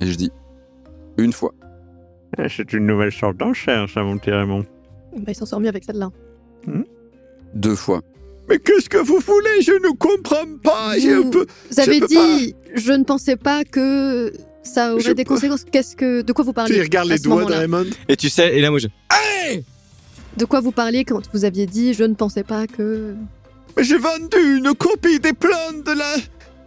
Et 0.00 0.06
je 0.06 0.14
dis 0.16 0.30
une 1.18 1.32
fois. 1.32 1.52
Ah, 2.36 2.48
C'est 2.48 2.72
une 2.72 2.86
nouvelle 2.86 3.12
sorte 3.12 3.36
d'enchère, 3.36 3.88
ça, 3.88 4.02
mon 4.02 4.18
petit 4.18 4.30
Raymond. 4.32 4.64
bah, 5.16 5.22
il 5.28 5.34
s'en 5.36 5.46
sort 5.46 5.60
mieux 5.60 5.68
avec 5.68 5.84
celle-là. 5.84 6.10
Deux 7.54 7.76
fois. 7.76 8.00
Mais 8.48 8.58
qu'est-ce 8.58 8.88
que 8.88 8.98
vous 8.98 9.18
voulez? 9.20 9.62
Je 9.62 9.72
ne 9.72 9.96
comprends 9.96 10.44
pas. 10.62 10.94
Vous- 10.96 11.44
avez 11.80 12.00
peux 12.00 12.06
dit, 12.06 12.54
je 12.74 12.92
ne 12.92 13.04
pensais 13.04 13.36
pas 13.36 13.64
que 13.64 14.32
ça 14.62 14.92
aurait 14.94 15.02
Je 15.02 15.12
des 15.12 15.24
peux- 15.24 15.34
conséquences. 15.34 15.64
Qu'est-ce 15.70 15.96
que, 15.96 16.22
de 16.22 16.32
quoi 16.32 16.44
vous 16.44 16.50
Tu 16.52 16.54
parliez 16.56 16.82
regardes 16.82 17.10
à 17.10 17.14
les 17.14 17.18
ce 17.18 17.24
doigts 17.24 17.44
de 17.44 17.52
Raymond 17.52 17.86
Et 18.08 18.16
tu 18.16 18.28
sais, 18.28 18.56
et 18.56 18.60
là 18.60 18.70
moi 18.70 18.78
je. 18.78 18.88
De 20.36 20.44
quoi 20.46 20.60
vous 20.60 20.72
parliez 20.72 21.04
quand 21.04 21.20
vous 21.32 21.44
aviez 21.44 21.66
dit, 21.66 21.94
je 21.94 22.02
ne 22.04 22.14
pensais 22.14 22.42
pas 22.42 22.66
que. 22.66 23.14
Mais 23.76 23.84
j'ai 23.84 23.98
vendu 23.98 24.56
une 24.58 24.74
copie 24.74 25.18
des 25.20 25.32
plans 25.32 25.72
de 25.84 25.92
la... 25.92 26.14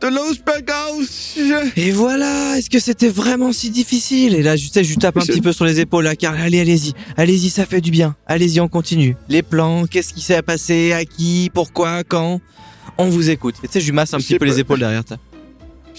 de 0.02 0.08
l'Osberg 0.08 0.70
House. 0.70 1.34
Je- 1.38 1.82
Et 1.82 1.92
voilà, 1.92 2.58
est-ce 2.58 2.70
que 2.70 2.80
c'était 2.80 3.08
vraiment 3.10 3.52
si 3.52 3.70
difficile? 3.70 4.36
Et 4.36 4.44
là, 4.44 4.56
je 4.56 4.68
sais, 4.70 4.84
je 4.84 4.90
lui 4.90 4.98
tape 4.98 5.18
un 5.18 5.22
Je- 5.22 5.28
petit 5.32 5.42
peu 5.42 5.52
sur 5.54 5.66
les 5.66 5.80
épaules, 5.80 6.04
là, 6.04 6.16
Karl. 6.16 6.38
Allez, 6.38 6.60
allez-y, 6.60 6.94
allez-y, 7.18 7.50
ça 7.50 7.66
fait 7.66 7.82
du 7.82 7.92
bien. 7.92 8.16
Allez-y, 8.28 8.60
on 8.60 8.68
continue. 8.68 9.16
Les 9.30 9.42
plans, 9.44 9.86
qu'est-ce 9.88 10.14
qui 10.14 10.22
s'est 10.22 10.42
passé, 10.42 10.94
à 10.94 11.04
qui, 11.06 11.50
pourquoi, 11.54 12.04
quand? 12.04 12.40
On 12.98 13.10
vous 13.10 13.30
écoute. 13.30 13.56
Et 13.64 13.68
tu 13.68 13.74
sais, 13.74 13.80
je 13.82 13.86
lui 13.86 13.92
masse 13.94 14.14
un 14.14 14.20
Je 14.20 14.24
petit 14.26 14.34
peu 14.34 14.46
pas. 14.46 14.52
les 14.52 14.60
épaules 14.60 14.80
derrière. 14.80 15.04
ça. 15.08 15.18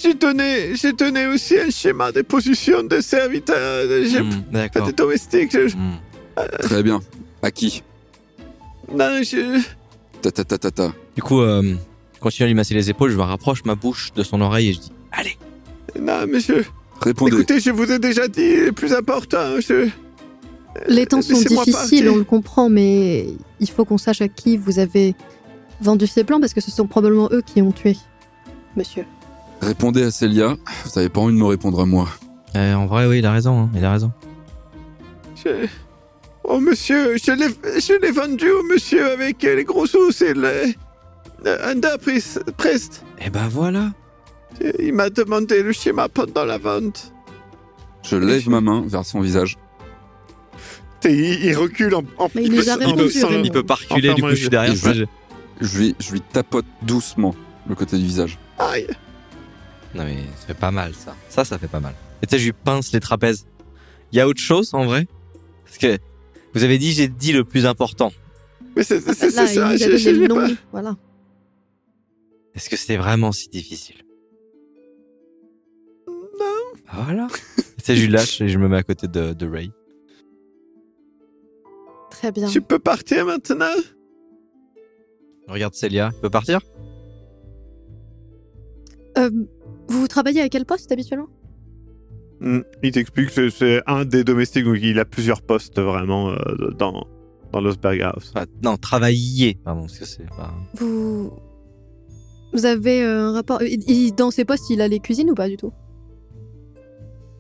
J'ai 0.00 0.14
donné... 0.14 0.76
j'ai 0.76 0.93
donné 0.93 1.26
aussi 1.26 1.59
un 1.59 1.71
schéma 1.71 2.12
de 2.12 2.23
position 2.23 2.83
des 2.85 3.02
serviteurs. 3.02 3.85
D'accord. 4.52 4.87
des 4.87 4.93
domestiques. 4.93 5.50
Je- 5.52 5.75
Hmm. 5.76 5.99
Très 6.61 6.85
bien. 6.85 7.00
À 7.43 7.50
qui? 7.50 7.83
Non, 8.95 9.21
je... 9.23 9.61
Ta 10.23 10.31
ta 10.31 10.45
ta 10.45 10.57
ta 10.59 10.71
ta. 10.71 10.93
Du 11.17 11.23
coup, 11.23 11.40
euh, 11.40 11.75
je 12.19 12.21
continue 12.21 12.47
à 12.47 12.49
lui 12.49 12.55
masser 12.55 12.75
les 12.75 12.91
épaules, 12.91 13.13
je 13.13 13.17
me 13.17 13.23
rapproche 13.23 13.65
ma 13.65 13.77
bouche 13.77 14.13
de 14.13 14.25
son 14.25 14.41
oreille 14.41 14.71
et 14.71 14.73
je 14.73 14.81
dis 14.81 14.93
Allez 15.13 15.39
Non, 16.01 16.27
monsieur. 16.27 16.67
Répondez. 17.01 17.37
Écoutez, 17.37 17.61
je 17.61 17.71
vous 17.71 17.93
ai 17.93 18.01
déjà 18.01 18.27
dit 18.27 18.57
le 18.57 18.73
plus 18.73 18.93
important. 18.93 19.61
Je... 19.61 19.89
Les 20.89 21.07
temps 21.07 21.23
sont 21.23 21.39
difficiles, 21.39 21.73
partir. 21.73 22.13
on 22.13 22.17
le 22.17 22.25
comprend, 22.25 22.69
mais 22.69 23.27
il 23.61 23.71
faut 23.71 23.85
qu'on 23.85 23.99
sache 23.99 24.21
à 24.21 24.27
qui 24.27 24.57
vous 24.57 24.81
avez 24.81 25.15
vendu 25.81 26.09
ces 26.09 26.25
plans 26.25 26.41
parce 26.41 26.55
que 26.55 26.61
ce 26.61 26.73
sont 26.73 26.89
probablement 26.89 27.29
eux 27.31 27.43
qui 27.43 27.63
ont 27.63 27.71
tué 27.71 27.97
monsieur. 28.75 29.05
Répondez 29.61 30.03
à 30.03 30.11
Célia. 30.11 30.57
Vous 30.87 30.99
avez 30.99 31.09
pas 31.09 31.21
envie 31.21 31.35
de 31.35 31.39
me 31.39 31.45
répondre 31.47 31.81
à 31.81 31.87
moi. 31.87 32.09
Euh, 32.57 32.75
En 32.75 32.87
vrai, 32.87 33.07
oui, 33.07 33.21
il 33.21 33.27
a 33.27 33.33
raison, 33.33 33.61
hein, 33.61 33.71
il 33.77 33.85
a 33.85 33.93
raison. 33.93 34.11
Je... 35.37 35.69
Oh, 36.43 36.59
monsieur, 36.59 37.17
je 37.17 37.31
l'ai, 37.31 37.49
je 37.81 38.01
l'ai 38.01 38.11
vendu 38.11 38.51
au 38.51 38.65
monsieur 38.65 39.13
avec 39.13 39.41
les 39.45 39.65
gros 39.65 39.87
sous, 39.87 40.11
c'est 40.11 40.35
le... 40.35 40.75
le 41.45 41.57
Underpris- 41.66 42.38
Prest. 42.57 43.04
Et 43.25 43.30
ben 43.30 43.49
voilà. 43.49 43.92
Il 44.78 44.92
m'a 44.95 45.11
demandé 45.11 45.62
le 45.62 45.73
schéma 45.73 46.09
pendant 46.09 46.45
la 46.45 46.59
vente. 46.59 47.12
Je 48.02 48.16
lève 48.16 48.49
ma 48.49 48.61
main 48.61 48.85
vers 48.87 49.04
son 49.04 49.21
visage. 49.21 49.57
Et 51.04 51.12
il, 51.12 51.45
il 51.45 51.57
recule 51.57 51.95
en... 51.95 52.02
en 52.18 52.28
Mais 52.35 52.45
il 52.45 52.52
nous 52.52 52.68
a 52.68 52.75
en- 52.75 52.78
répondu, 52.78 53.11
sans- 53.11 53.28
Raymond. 53.28 53.42
Il 53.45 53.52
peut 53.52 53.62
pas 53.62 53.75
reculer, 53.76 54.09
Enfin, 54.09 54.16
du 54.16 54.23
coup, 54.23 54.30
je 54.30 54.35
suis 54.35 54.49
derrière. 54.49 54.75
je- 54.75 54.78
ça, 54.78 54.92
je- 54.95 55.04
Je 55.61 55.78
lui, 55.78 55.97
je 55.99 56.12
lui 56.12 56.21
tapote 56.21 56.66
doucement 56.83 57.35
le 57.68 57.75
côté 57.75 57.97
du 57.99 58.04
visage. 58.04 58.38
Aïe. 58.59 58.87
Non 59.95 60.04
mais 60.04 60.16
ça 60.38 60.47
fait 60.49 60.54
pas 60.54 60.71
mal 60.71 60.92
ça. 60.95 61.14
Ça, 61.28 61.45
ça 61.45 61.59
fait 61.59 61.66
pas 61.68 61.80
mal. 61.80 61.95
Et 62.23 62.26
tu 62.26 62.33
sais, 62.37 62.38
je 62.38 62.45
lui 62.47 62.52
pince 62.52 62.92
les 62.92 63.00
trapèzes. 63.00 63.47
Il 64.12 64.18
y 64.18 64.21
a 64.21 64.28
autre 64.28 64.40
chose 64.40 64.71
en 64.75 64.85
vrai? 64.85 65.07
Parce 65.64 65.78
que 65.78 65.99
vous 66.54 66.62
avez 66.64 66.78
dit, 66.78 66.92
j'ai 66.92 67.09
dit 67.09 67.33
le 67.33 67.45
plus 67.45 67.64
important. 67.66 68.12
Mais 68.76 68.83
c'est, 68.85 69.00
ça, 69.00 69.12
je 69.47 70.11
le 70.11 70.26
nom. 70.28 70.37
pas... 70.37 70.49
Voilà. 70.73 70.97
Est-ce 72.59 72.71
que 72.71 72.77
c'était 72.77 72.97
vraiment 72.97 73.31
si 73.31 73.49
difficile? 73.49 74.05
Non. 76.09 76.81
Voilà. 76.93 77.29
tu 77.57 77.85
sais, 77.85 77.95
je 77.95 78.11
lâche 78.11 78.41
et 78.41 78.49
je 78.49 78.59
me 78.59 78.67
mets 78.67 78.79
à 78.79 78.83
côté 78.83 79.07
de, 79.07 79.33
de 79.33 79.49
Ray. 79.49 79.71
Très 82.11 82.33
bien. 82.33 82.49
Tu 82.49 82.61
peux 82.61 82.81
partir 82.81 83.27
maintenant? 83.27 83.77
Regarde 85.47 85.75
Célia, 85.75 86.11
il 86.12 86.21
peut 86.21 86.31
partir? 86.31 86.59
Euh, 89.19 89.31
vous 89.87 90.09
travaillez 90.09 90.41
à 90.41 90.49
quel 90.49 90.65
poste 90.65 90.91
habituellement? 90.91 91.29
Mm. 92.41 92.62
Il 92.83 92.91
t'explique 92.91 93.33
que 93.33 93.50
c'est 93.50 93.83
un 93.87 94.05
des 94.05 94.25
domestiques, 94.25 94.65
donc 94.65 94.79
il 94.83 94.99
a 94.99 95.05
plusieurs 95.05 95.43
postes 95.43 95.79
vraiment 95.79 96.31
euh, 96.31 96.73
dans, 96.77 97.07
dans 97.53 97.61
l'Osberg 97.61 98.00
House. 98.03 98.33
Enfin, 98.35 98.47
non, 98.65 98.77
travailler. 98.77 99.61
Pardon, 99.65 99.83
parce 99.83 100.00
que 100.00 100.07
c'est 100.07 100.29
pas. 100.31 100.53
Vous. 100.75 101.33
Vous 102.52 102.64
avez 102.67 103.02
euh, 103.02 103.21
un 103.28 103.33
rapport. 103.33 103.62
il- 103.62 103.83
il- 103.90 104.12
dans 104.14 104.31
ses 104.31 104.45
postes, 104.45 104.71
il 104.71 104.81
a 104.81 104.88
les 104.88 105.00
cuisines 105.00 105.31
ou 105.31 105.35
pas 105.35 105.49
du 105.49 105.57
tout? 105.57 105.73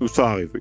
Tout 0.00 0.08
ça 0.08 0.30
arrive, 0.30 0.50
oui. 0.54 0.60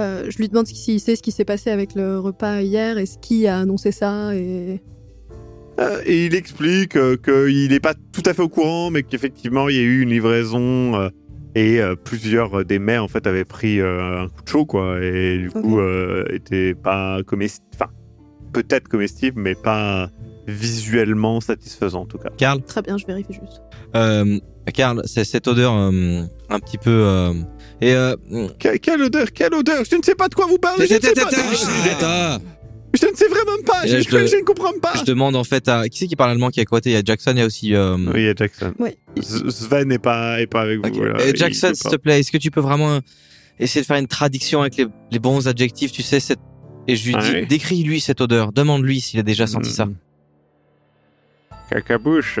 Euh, 0.00 0.26
Je 0.28 0.38
lui 0.38 0.48
demande 0.48 0.66
s'il 0.66 1.00
sait 1.00 1.16
ce 1.16 1.22
qui 1.22 1.30
s'est 1.32 1.44
passé 1.44 1.70
avec 1.70 1.94
le 1.94 2.18
repas 2.18 2.60
hier 2.62 2.98
et 2.98 3.06
ce 3.06 3.16
qui 3.18 3.46
a 3.46 3.58
annoncé 3.58 3.92
ça 3.92 4.34
et. 4.36 4.80
Euh, 5.80 6.00
et 6.06 6.26
il 6.26 6.34
explique 6.36 6.96
euh, 6.96 7.16
qu'il 7.16 7.70
n'est 7.70 7.80
pas 7.80 7.94
tout 8.12 8.22
à 8.26 8.34
fait 8.34 8.42
au 8.42 8.48
courant, 8.48 8.90
mais 8.90 9.02
qu'effectivement, 9.02 9.68
il 9.68 9.76
y 9.76 9.78
a 9.80 9.82
eu 9.82 10.02
une 10.02 10.10
livraison 10.10 11.10
et 11.56 11.80
plusieurs 12.04 12.64
des 12.64 12.78
mères, 12.80 13.04
en 13.04 13.08
fait, 13.08 13.26
avaient 13.28 13.44
pris 13.44 13.80
un 13.80 14.26
coup 14.28 14.42
de 14.42 14.48
chaud, 14.48 14.66
quoi. 14.66 15.00
Et 15.02 15.38
du 15.38 15.50
coup, 15.50 15.74
Ok. 15.74 15.78
euh, 15.78 16.24
étaient 16.32 16.74
pas 16.74 17.20
comestibles. 17.24 17.66
Enfin, 17.74 17.90
peut-être 18.54 18.88
comestibles, 18.88 19.40
mais 19.40 19.54
pas 19.54 20.08
visuellement 20.46 21.40
satisfaisants, 21.40 22.02
en 22.02 22.06
tout 22.06 22.18
cas. 22.18 22.30
Karl, 22.38 22.62
Très 22.62 22.80
bien, 22.82 22.96
je 22.96 23.06
vérifie 23.06 23.32
juste. 23.34 23.60
euh, 23.96 24.38
Karl, 24.72 25.02
c'est 25.04 25.24
cette 25.24 25.46
odeur 25.48 25.74
euh, 25.74 26.22
un 26.48 26.58
petit 26.60 26.78
peu. 26.78 26.90
euh, 26.90 27.32
et 27.80 27.92
euh, 27.94 28.16
Que- 28.58 28.76
quelle 28.78 29.02
odeur 29.02 29.32
Quelle 29.32 29.52
odeur 29.54 29.82
Je 29.90 29.96
ne 29.96 30.02
sais 30.02 30.14
pas 30.14 30.28
de 30.28 30.34
quoi 30.34 30.46
vous 30.46 30.58
parlez. 30.58 30.86
Je 30.86 30.94
ne 30.94 31.00
sais 31.00 31.12
pas. 31.12 31.28
Ah, 32.02 32.38
Je 32.94 33.06
ne 33.06 33.14
sais 33.16 33.26
vraiment 33.28 33.60
pas. 33.66 33.86
Je, 33.86 34.08
te- 34.08 34.16
ne 34.36 34.44
comprends 34.44 34.72
pas. 34.80 34.92
je 34.98 35.04
demande 35.04 35.34
en 35.36 35.44
fait 35.44 35.66
à 35.68 35.88
qui 35.88 35.98
c'est 35.98 36.06
qui 36.06 36.14
parle 36.16 36.30
allemand 36.30 36.50
qui 36.50 36.60
est 36.60 36.62
à 36.62 36.66
côté? 36.66 36.90
Il 36.90 36.92
y 36.92 36.96
a 36.96 37.02
Jackson, 37.04 37.32
il 37.34 37.38
y 37.38 37.42
a 37.42 37.46
aussi. 37.46 37.74
euh, 37.74 37.96
Oui, 37.96 38.12
il 38.20 38.24
y 38.24 38.28
a 38.28 38.34
Jackson. 38.34 38.72
Oui. 38.78 38.90
Sven 39.20 39.88
n'est 39.88 39.98
pas, 39.98 40.40
est 40.40 40.46
pas 40.46 40.60
avec 40.62 40.78
vous. 40.86 41.02
là. 41.04 41.14
Et 41.26 41.30
Il 41.30 41.36
Jackson, 41.36 41.72
s'il 41.74 41.90
te 41.90 41.96
plaît, 41.96 42.20
est-ce 42.20 42.30
que 42.30 42.38
tu 42.38 42.50
peux 42.50 42.60
vraiment 42.60 43.00
essayer 43.58 43.80
de 43.82 43.86
faire 43.86 43.96
une 43.98 44.06
traduction 44.06 44.60
avec 44.60 44.76
les, 44.76 44.86
les 45.10 45.18
bons 45.18 45.46
adjectifs, 45.48 45.92
tu 45.92 46.02
sais 46.02 46.20
cette... 46.20 46.40
Et 46.86 46.96
je 46.96 47.06
lui 47.06 47.14
dis, 47.16 47.30
Ouais. 47.30 47.46
décris-lui 47.46 48.00
cette 48.00 48.20
odeur, 48.20 48.52
demande-lui 48.52 49.00
s'il 49.00 49.18
a 49.20 49.22
déjà 49.22 49.46
senti 49.46 49.70
ça. 49.70 49.86
Mm. 49.86 49.94
Cacabouche. 51.70 52.38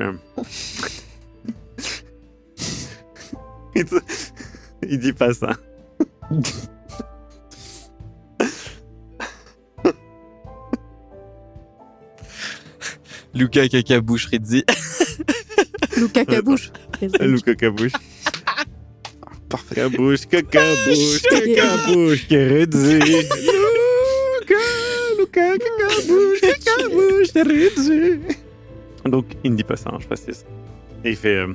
il, 3.74 3.84
te- 3.86 3.94
il 4.88 4.98
dit 4.98 5.12
pas 5.12 5.32
ça. 5.32 5.52
Luca 13.34 13.68
Caca-Bouche 13.68 14.26
Rizzi. 14.26 14.64
Luca 15.96 16.24
Cabouche. 16.24 16.70
Le 17.00 17.38
cacabouche. 17.38 17.92
Parfait. 19.48 19.74
Cacabouche, 19.76 20.26
cacabouche, 20.26 21.22
cacabouche, 21.22 22.26
Keredzi. 22.28 22.98
Donc, 29.06 29.26
il 29.44 29.52
ne 29.52 29.56
dit 29.56 29.64
pas 29.64 29.76
ça, 29.76 29.90
hein, 29.92 29.98
je 30.00 30.06
précise. 30.06 30.46
Et 31.04 31.10
il 31.10 31.16
fait. 31.16 31.36
euh, 31.36 31.48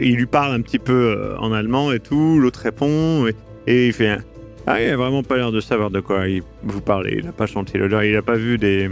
il 0.00 0.16
lui 0.16 0.26
parle 0.26 0.52
un 0.54 0.60
petit 0.62 0.78
peu 0.78 0.92
euh, 1.18 1.36
en 1.38 1.52
allemand 1.52 1.92
et 1.92 2.00
tout, 2.00 2.38
l'autre 2.38 2.60
répond, 2.60 3.26
et, 3.26 3.34
et 3.66 3.86
il 3.88 3.92
fait. 3.92 4.18
Ah, 4.66 4.80
il 4.80 4.88
a 4.90 4.96
vraiment 4.96 5.22
pas 5.22 5.36
l'air 5.36 5.50
de 5.50 5.60
savoir 5.60 5.90
de 5.90 6.00
quoi 6.00 6.28
il, 6.28 6.42
vous 6.62 6.80
parlez. 6.80 7.16
Il 7.18 7.26
a 7.26 7.32
pas 7.32 7.46
senti 7.46 7.76
l'odeur, 7.78 8.04
il 8.04 8.16
a 8.16 8.22
pas 8.22 8.36
vu 8.36 8.58
des 8.58 8.90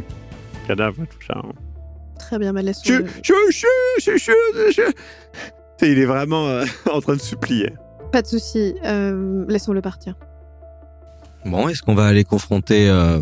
cadavres, 0.66 0.96
tout 1.08 1.26
ça. 1.26 1.38
hein. 1.38 1.52
Très 2.18 2.38
bien, 2.38 2.52
mais 2.52 2.62
laissons. 2.62 2.82
Je, 2.84 2.94
je, 3.22 3.34
je, 3.50 3.66
je, 3.98 4.16
je, 4.18 4.72
je. 4.72 5.86
Il 5.86 5.98
est 5.98 6.04
vraiment 6.06 6.46
euh, 6.48 6.64
en 6.92 7.00
train 7.00 7.14
de 7.14 7.20
supplier. 7.20 7.72
Pas 8.12 8.20
de 8.22 8.26
souci. 8.26 8.74
euh, 8.84 9.44
Laissons-le 9.48 9.80
partir. 9.80 10.14
Bon, 11.46 11.68
est-ce 11.68 11.82
qu'on 11.82 11.94
va 11.94 12.04
aller 12.06 12.24
confronter 12.24 12.90
euh, 12.90 13.20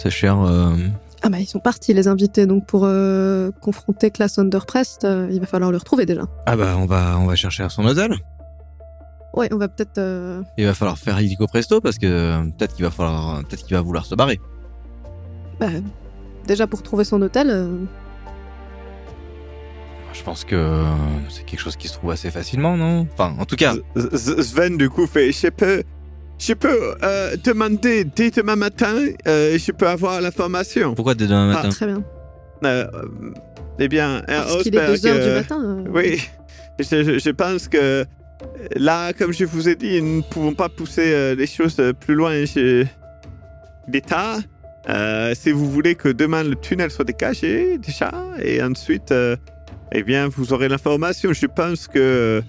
ces 0.00 0.10
chers... 0.10 0.40
euh, 0.40 0.74
Ah 1.22 1.28
bah 1.28 1.38
ils 1.38 1.46
sont 1.46 1.58
partis 1.60 1.92
les 1.94 2.08
invités 2.08 2.46
donc 2.46 2.66
pour 2.66 2.82
euh, 2.84 3.50
confronter 3.60 4.10
Klaas 4.10 4.34
Underprest, 4.38 5.04
euh, 5.04 5.28
il 5.30 5.40
va 5.40 5.46
falloir 5.46 5.70
le 5.70 5.76
retrouver 5.76 6.06
déjà. 6.06 6.22
Ah 6.46 6.56
bah 6.56 6.76
on 6.78 6.86
va 6.86 7.18
on 7.18 7.26
va 7.26 7.36
chercher 7.36 7.62
à 7.62 7.68
son 7.68 7.84
hôtel. 7.84 8.14
Ouais, 9.34 9.48
on 9.52 9.58
va 9.58 9.68
peut-être. 9.68 9.98
euh, 9.98 10.42
Il 10.58 10.66
va 10.66 10.74
falloir 10.74 10.98
faire 10.98 11.20
illico 11.20 11.46
presto 11.46 11.80
parce 11.80 11.98
que 11.98 12.42
peut-être 12.58 12.74
qu'il 12.74 12.84
va 12.84 12.90
falloir 12.90 13.40
peut-être 13.44 13.64
qu'il 13.64 13.76
va 13.76 13.80
vouloir 13.82 14.04
se 14.06 14.14
barrer. 14.16 14.40
bah, 15.60 15.68
déjà 16.46 16.66
pour 16.66 16.82
trouver 16.82 17.04
son 17.04 17.20
hôtel. 17.22 17.48
euh, 17.50 17.76
Je 20.12 20.22
pense 20.24 20.44
que 20.44 20.84
c'est 21.28 21.44
quelque 21.44 21.60
chose 21.60 21.76
qui 21.76 21.86
se 21.88 21.92
trouve 21.94 22.10
assez 22.10 22.30
facilement, 22.30 22.76
non? 22.76 23.06
Enfin, 23.12 23.34
en 23.38 23.44
tout 23.44 23.54
cas, 23.56 23.74
Z- 23.96 24.10
Z- 24.12 24.42
Sven, 24.42 24.76
du 24.76 24.90
coup, 24.90 25.06
fait 25.06 25.30
Je 25.32 25.84
je 26.40 26.54
peux 26.54 26.94
euh, 27.02 27.36
demander 27.44 28.04
dès 28.04 28.30
demain 28.30 28.56
matin, 28.56 28.96
euh, 29.28 29.58
je 29.58 29.72
peux 29.72 29.86
avoir 29.86 30.20
l'information. 30.20 30.94
pourquoi 30.94 31.14
dès 31.14 31.26
demain 31.26 31.46
matin 31.52 31.68
Très 31.68 31.86
bien. 31.86 32.02
Euh, 32.64 32.86
eh 33.78 33.88
bien, 33.88 34.22
Herr 34.28 34.44
Parce 34.46 34.62
qu'il 34.62 34.74
est 34.76 34.88
Osberg, 34.88 35.00
2 35.02 35.06
heures 35.08 35.20
du 35.24 35.28
euh, 35.30 35.34
matin. 35.38 35.84
euh, 35.86 35.90
Oui, 35.94 36.20
je, 36.78 37.02
je- 37.04 37.18
je 37.18 37.30
pense 37.30 37.68
que 37.68 37.76
euh, 37.78 38.04
là, 38.76 39.12
comme 39.12 39.32
je 39.32 39.44
vous 39.44 39.68
ai 39.68 39.76
dit, 39.76 40.00
nous 40.02 40.16
ne 40.18 40.22
pouvons 40.22 40.54
pas 40.54 40.68
pousser 40.68 41.12
euh, 41.12 41.34
les 41.34 41.46
choses 41.46 41.76
euh, 41.78 41.92
plus 41.92 42.14
loin 42.14 42.44
chez 42.46 42.86
l'État. 43.88 44.38
Euh, 44.88 45.34
si 45.34 45.50
vous 45.52 45.70
voulez 45.70 45.94
que 45.94 46.08
demain 46.08 46.42
le 46.42 46.56
tunnel 46.56 46.90
soit 46.90 47.04
dégagé 47.04 47.76
déjà, 47.78 48.10
et 48.42 48.62
ensuite, 48.62 49.12
euh, 49.12 49.36
eh 49.92 50.02
bien, 50.02 50.28
vous 50.28 50.52
aurez 50.54 50.68
l'information. 50.68 51.32
Je 51.32 51.46
pense 51.46 51.86
que 51.86 51.98
euh, 51.98 52.40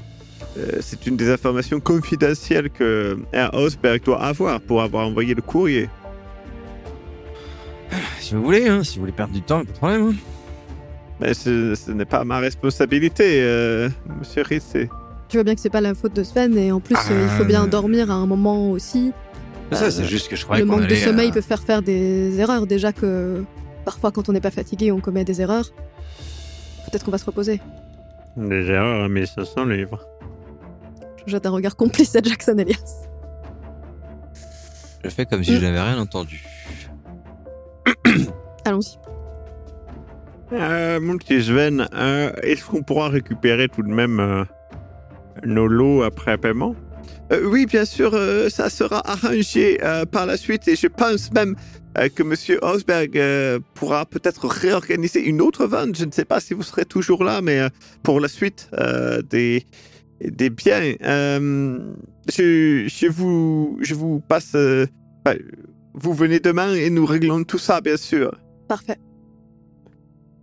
c'est 0.82 1.06
une 1.08 1.16
des 1.18 1.30
informations 1.32 1.80
confidentielles 1.80 2.70
que 2.70 3.18
Herr 3.32 3.54
Osberg 3.54 4.04
doit 4.04 4.22
avoir 4.22 4.60
pour 4.62 4.82
avoir 4.82 5.08
envoyé 5.08 5.34
le 5.34 5.42
courrier. 5.42 5.90
Si 8.20 8.36
vous 8.36 8.44
voulez, 8.44 8.68
hein, 8.68 8.84
si 8.84 8.96
vous 8.96 9.02
voulez 9.02 9.12
perdre 9.12 9.34
du 9.34 9.42
temps, 9.42 9.60
pas 9.66 9.72
de 9.72 9.78
problème. 9.78 10.10
hein. 10.10 10.16
Mais 11.20 11.34
ce, 11.34 11.76
ce 11.76 11.92
n'est 11.92 12.06
pas 12.06 12.24
ma 12.24 12.40
responsabilité, 12.40 13.42
euh, 13.44 13.90
Monsieur 14.20 14.42
Ritz. 14.44 14.74
Tu 15.28 15.38
vois 15.38 15.44
bien 15.44 15.56
que 15.56 15.62
c'est 15.62 15.70
pas 15.70 15.82
la 15.82 15.94
faute 15.94 16.16
de 16.16 16.24
Sven 16.24 16.58
et 16.58 16.72
en 16.72 16.80
plus 16.80 16.96
euh, 17.12 17.24
il 17.30 17.30
faut 17.38 17.46
bien 17.46 17.64
Ah. 17.66 17.68
dormir 17.68 18.10
à 18.10 18.16
un 18.16 18.26
moment 18.26 18.72
aussi. 18.72 19.12
Ça, 19.72 19.86
Euh, 19.86 19.90
c'est 19.92 20.06
juste 20.06 20.30
que 20.30 20.36
je 20.36 20.44
croyais 20.44 20.64
le 20.64 20.68
manque 20.70 20.88
de 20.88 20.96
sommeil 20.96 21.30
euh, 21.30 21.34
peut 21.34 21.42
faire 21.42 21.62
faire 21.62 21.82
des 21.82 22.40
erreurs. 22.40 22.66
Déjà 22.68 22.92
que 22.92 23.44
parfois 23.86 24.12
quand 24.12 24.28
on 24.30 24.32
n'est 24.34 24.42
pas 24.42 24.52
fatigué 24.52 24.92
on 24.92 25.00
commet 25.00 25.24
des 25.24 25.40
erreurs. 25.42 25.72
Peut-être 26.86 27.06
qu'on 27.06 27.12
va 27.12 27.18
se 27.20 27.26
reposer. 27.26 27.62
Des 28.36 28.66
erreurs 28.70 29.04
à 29.04 29.08
1500 29.10 29.66
livres. 29.66 30.06
Je 31.26 31.32
jette 31.32 31.46
un 31.46 31.52
regard 31.52 31.76
complice 31.76 32.16
à 32.16 32.22
Jackson 32.22 32.58
Elias. 32.58 33.08
Je 35.04 35.10
fais 35.10 35.26
comme 35.26 35.44
si 35.44 35.56
je 35.56 35.62
n'avais 35.62 35.82
rien 35.82 36.00
entendu. 36.00 36.44
Allons-y. 38.66 38.98
Euh, 40.54 41.00
mon 41.00 41.18
petit 41.18 41.42
Sven, 41.44 41.88
euh, 41.94 42.32
est-ce 42.44 42.66
qu'on 42.66 42.84
pourra 42.84 43.10
récupérer 43.10 43.70
tout 43.70 43.84
de 43.84 43.88
même 43.90 44.20
euh, 44.20 44.44
nos 45.46 45.68
lots 45.68 46.04
après 46.04 46.38
paiement? 46.38 46.76
Euh, 47.32 47.46
Oui, 47.46 47.66
bien 47.66 47.86
sûr, 47.86 48.12
euh, 48.14 48.50
ça 48.50 48.70
sera 48.70 49.02
arrangé 49.10 49.80
euh, 49.82 50.06
par 50.06 50.26
la 50.26 50.36
suite 50.38 50.68
et 50.68 50.76
je 50.76 50.88
pense 50.88 51.32
même 51.32 51.56
euh, 51.98 52.10
que 52.10 52.22
Monsieur 52.22 52.60
Osberg 52.64 53.18
euh, 53.18 53.60
pourra 53.76 54.06
peut-être 54.06 54.48
réorganiser 54.48 55.22
une 55.22 55.42
autre 55.42 55.66
vente. 55.66 55.96
Je 55.98 56.06
ne 56.06 56.12
sais 56.12 56.26
pas 56.26 56.40
si 56.42 56.54
vous 56.54 56.64
serez 56.64 56.86
toujours 56.86 57.24
là, 57.24 57.42
mais 57.42 57.60
euh, 57.60 57.70
pour 58.04 58.20
la 58.20 58.28
suite 58.28 58.70
euh, 58.74 59.22
des, 59.22 59.66
des 60.30 60.50
biens, 60.50 60.94
euh, 61.04 61.94
je, 62.30 62.88
je, 62.88 63.08
vous, 63.08 63.78
je 63.82 63.96
vous 63.96 64.20
passe... 64.20 64.56
euh, 64.56 64.86
vous 65.94 66.14
venez 66.14 66.40
demain 66.40 66.74
et 66.74 66.90
nous 66.90 67.06
réglons 67.06 67.44
tout 67.44 67.58
ça, 67.58 67.82
bien 67.82 67.98
sûr. 67.98 68.32
Parfait. 68.68 68.98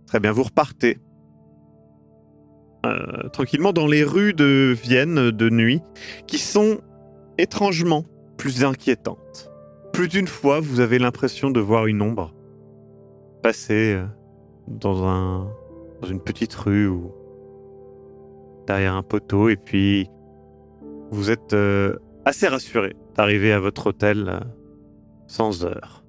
Très 0.07 0.19
bien, 0.19 0.31
vous 0.31 0.43
repartez. 0.43 0.97
Euh, 2.85 3.27
tranquillement 3.33 3.73
dans 3.73 3.87
les 3.87 4.03
rues 4.03 4.33
de 4.33 4.75
Vienne 4.81 5.31
de 5.31 5.49
nuit, 5.49 5.81
qui 6.27 6.37
sont 6.37 6.79
étrangement 7.37 8.05
plus 8.37 8.63
inquiétantes. 8.63 9.51
Plus 9.91 10.07
d'une 10.07 10.27
fois, 10.27 10.59
vous 10.59 10.79
avez 10.79 10.99
l'impression 10.99 11.51
de 11.51 11.59
voir 11.59 11.87
une 11.87 12.01
ombre 12.01 12.33
passer 13.41 13.97
dans, 14.67 15.05
un, 15.07 15.49
dans 16.01 16.07
une 16.07 16.19
petite 16.21 16.53
rue 16.53 16.87
ou 16.87 17.11
derrière 18.69 18.93
un 18.95 19.01
poteau, 19.03 19.49
et 19.49 19.55
puis 19.57 20.07
vous 21.11 21.31
êtes 21.31 21.53
euh, 21.53 21.95
assez 22.23 22.47
rassuré 22.47 22.95
d'arriver 23.15 23.51
à 23.51 23.59
votre 23.59 23.87
hôtel 23.87 24.25
euh, 24.29 24.39
sans 25.27 25.65
heure. 25.65 26.03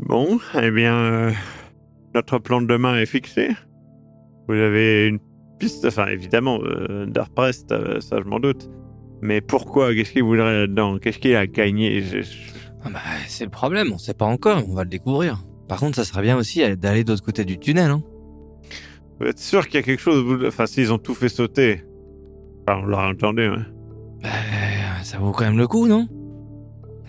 Bon, 0.00 0.38
eh 0.60 0.70
bien, 0.72 0.94
euh, 0.96 1.30
notre 2.16 2.38
plan 2.38 2.60
de 2.60 2.66
demain 2.66 2.96
est 2.98 3.06
fixé. 3.06 3.50
Vous 4.48 4.54
avez 4.54 5.06
une 5.06 5.20
piste, 5.60 5.84
enfin 5.84 6.06
évidemment, 6.08 6.58
euh, 6.64 7.06
Darprest, 7.06 7.70
euh, 7.70 8.00
ça 8.00 8.16
je 8.18 8.24
m'en 8.28 8.40
doute. 8.40 8.68
Mais 9.20 9.40
pourquoi? 9.40 9.94
Qu'est-ce 9.94 10.12
qu'il 10.12 10.24
voudrait 10.24 10.60
là-dedans? 10.60 10.98
Qu'est-ce 10.98 11.18
qu'il 11.18 11.36
a 11.36 11.46
gagné? 11.46 12.00
Je- 12.02 12.22
je- 12.22 12.38
Ah 12.84 12.90
bah, 12.90 13.00
c'est 13.28 13.44
le 13.44 13.50
problème, 13.50 13.92
on 13.92 13.98
sait 13.98 14.14
pas 14.14 14.24
encore, 14.26 14.62
on 14.68 14.74
va 14.74 14.82
le 14.84 14.90
découvrir. 14.90 15.44
Par 15.68 15.78
contre, 15.78 15.96
ça 15.96 16.04
serait 16.04 16.22
bien 16.22 16.36
aussi 16.36 16.60
d'aller 16.76 17.04
de 17.04 17.10
l'autre 17.12 17.24
côté 17.24 17.44
du 17.44 17.58
tunnel. 17.58 17.90
Hein. 17.90 18.02
Vous 19.20 19.26
êtes 19.26 19.38
sûr 19.38 19.66
qu'il 19.66 19.74
y 19.74 19.78
a 19.78 19.82
quelque 19.82 20.00
chose 20.00 20.24
Enfin, 20.46 20.66
s'ils 20.66 20.92
ont 20.92 20.98
tout 20.98 21.14
fait 21.14 21.28
sauter. 21.28 21.82
Enfin, 22.66 22.80
on 22.82 22.86
l'a 22.86 23.08
entendu, 23.08 23.42
hein. 23.42 23.66
Bah, 24.22 24.28
ça 25.02 25.18
vaut 25.18 25.32
quand 25.32 25.44
même 25.44 25.58
le 25.58 25.66
coup, 25.66 25.86
non? 25.86 26.06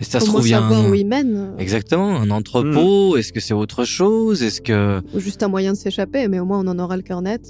Et 0.00 0.04
ça 0.04 0.18
se 0.20 0.26
trouve, 0.26 0.46
il 0.46 0.50
y 0.52 0.54
a 0.54 0.60
savoir 0.60 0.80
un... 0.86 0.90
où 0.90 0.94
ils 0.94 1.06
mènent. 1.06 1.54
Exactement, 1.58 2.16
un 2.16 2.30
entrepôt, 2.30 3.16
est-ce 3.16 3.32
que 3.32 3.40
c'est 3.40 3.52
autre 3.52 3.84
chose? 3.84 4.42
Est-ce 4.42 4.62
que... 4.62 5.02
Ou 5.14 5.20
juste 5.20 5.42
un 5.42 5.48
moyen 5.48 5.72
de 5.72 5.76
s'échapper, 5.76 6.26
mais 6.28 6.40
au 6.40 6.46
moins 6.46 6.60
on 6.64 6.68
en 6.68 6.78
aura 6.78 6.96
le 6.96 7.02
cœur 7.02 7.20
net. 7.20 7.44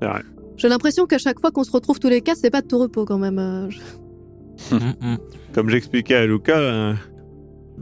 C'est 0.00 0.08
vrai. 0.08 0.22
J'ai 0.56 0.68
l'impression 0.68 1.04
qu'à 1.06 1.18
chaque 1.18 1.40
fois 1.40 1.50
qu'on 1.50 1.64
se 1.64 1.70
retrouve 1.72 1.98
tous 2.00 2.08
les 2.08 2.20
quatre, 2.22 2.38
c'est 2.40 2.50
pas 2.50 2.62
de 2.62 2.66
tout 2.68 2.78
repos 2.78 3.04
quand 3.04 3.18
même. 3.18 3.38
euh, 3.38 3.68
je- 3.70 3.80
Hum, 4.72 4.80
hum. 5.02 5.18
Comme 5.52 5.68
j'expliquais 5.68 6.14
à 6.14 6.26
Luca, 6.26 6.56
euh, 6.56 6.94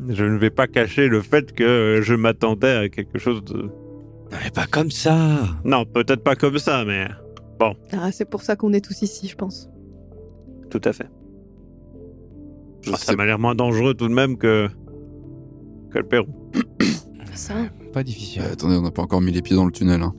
je 0.09 0.25
ne 0.25 0.37
vais 0.37 0.51
pas 0.51 0.67
cacher 0.67 1.07
le 1.07 1.21
fait 1.21 1.53
que 1.53 1.63
euh, 1.63 2.03
je 2.03 2.15
m'attendais 2.15 2.75
à 2.75 2.89
quelque 2.89 3.19
chose 3.21 3.45
de... 3.45 3.71
Non, 4.33 4.39
mais 4.43 4.51
pas 4.51 4.67
comme 4.67 4.91
ça 4.91 5.41
Non, 5.65 5.85
peut-être 5.85 6.23
pas 6.25 6.35
comme 6.37 6.59
ça, 6.59 6.85
mais 6.85 7.07
Ah, 7.93 8.11
c'est 8.11 8.25
pour 8.25 8.43
ça 8.43 8.57
qu'on 8.57 8.73
est 8.73 8.81
tous 8.85 9.03
ici, 9.03 9.29
je 9.29 9.37
pense. 9.37 9.69
tout 10.71 10.81
à 10.85 10.93
fait. 10.93 11.09
Je 12.81 12.91
Ah, 12.93 12.97
ça 12.97 13.15
m'a 13.15 13.27
l'air 13.27 13.39
moins 13.39 13.55
dangereux 13.55 13.95
tout 13.95 14.09
de 14.09 14.15
même 14.15 14.37
que, 14.39 14.69
que 15.91 15.99
le 15.99 16.05
Pérou. 16.09 16.29
Ça. 17.35 17.55
Pas 17.93 18.03
difficile. 18.03 18.43
Euh, 18.43 18.53
attendez, 18.53 18.77
on 18.77 18.83
n'a 18.83 18.91
pas 18.91 19.03
encore 19.03 19.21
mis 19.21 19.33
les 19.33 19.41
pieds 19.43 19.55
dans 19.57 19.65
le 19.67 19.71
tunnel. 19.73 20.03
Hein. 20.03 20.15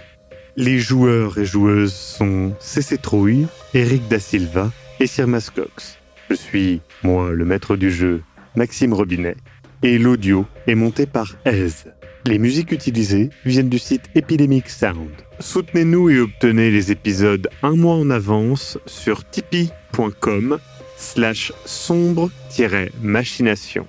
Les 0.56 0.78
joueurs 0.78 1.38
et 1.38 1.44
joueuses 1.44 1.92
sont 1.92 2.54
CC 2.60 2.98
Trouille, 2.98 3.48
Eric 3.74 4.06
Da 4.06 4.20
Silva 4.20 4.70
et 5.00 5.06
Sirmas 5.06 5.50
Cox. 5.54 5.98
Je 6.30 6.34
suis, 6.34 6.80
moi, 7.02 7.32
le 7.32 7.44
maître 7.44 7.76
du 7.76 7.90
jeu, 7.90 8.22
Maxime 8.56 8.92
Robinet, 8.92 9.36
et 9.82 9.98
l'audio 9.98 10.46
est 10.66 10.74
monté 10.74 11.06
par 11.06 11.36
Aise. 11.44 11.92
Les 12.24 12.38
musiques 12.38 12.72
utilisées 12.72 13.30
viennent 13.44 13.68
du 13.68 13.78
site 13.78 14.10
Epidemic 14.16 14.68
Sound. 14.68 15.12
Soutenez-nous 15.38 16.10
et 16.10 16.18
obtenez 16.18 16.72
les 16.72 16.90
épisodes 16.90 17.48
un 17.62 17.76
mois 17.76 17.94
en 17.94 18.10
avance 18.10 18.78
sur 18.86 19.24
tipeee.com 19.28 20.58
slash 20.96 21.52
sombre-machination. 21.64 23.86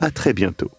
À 0.00 0.10
très 0.10 0.32
bientôt. 0.32 0.70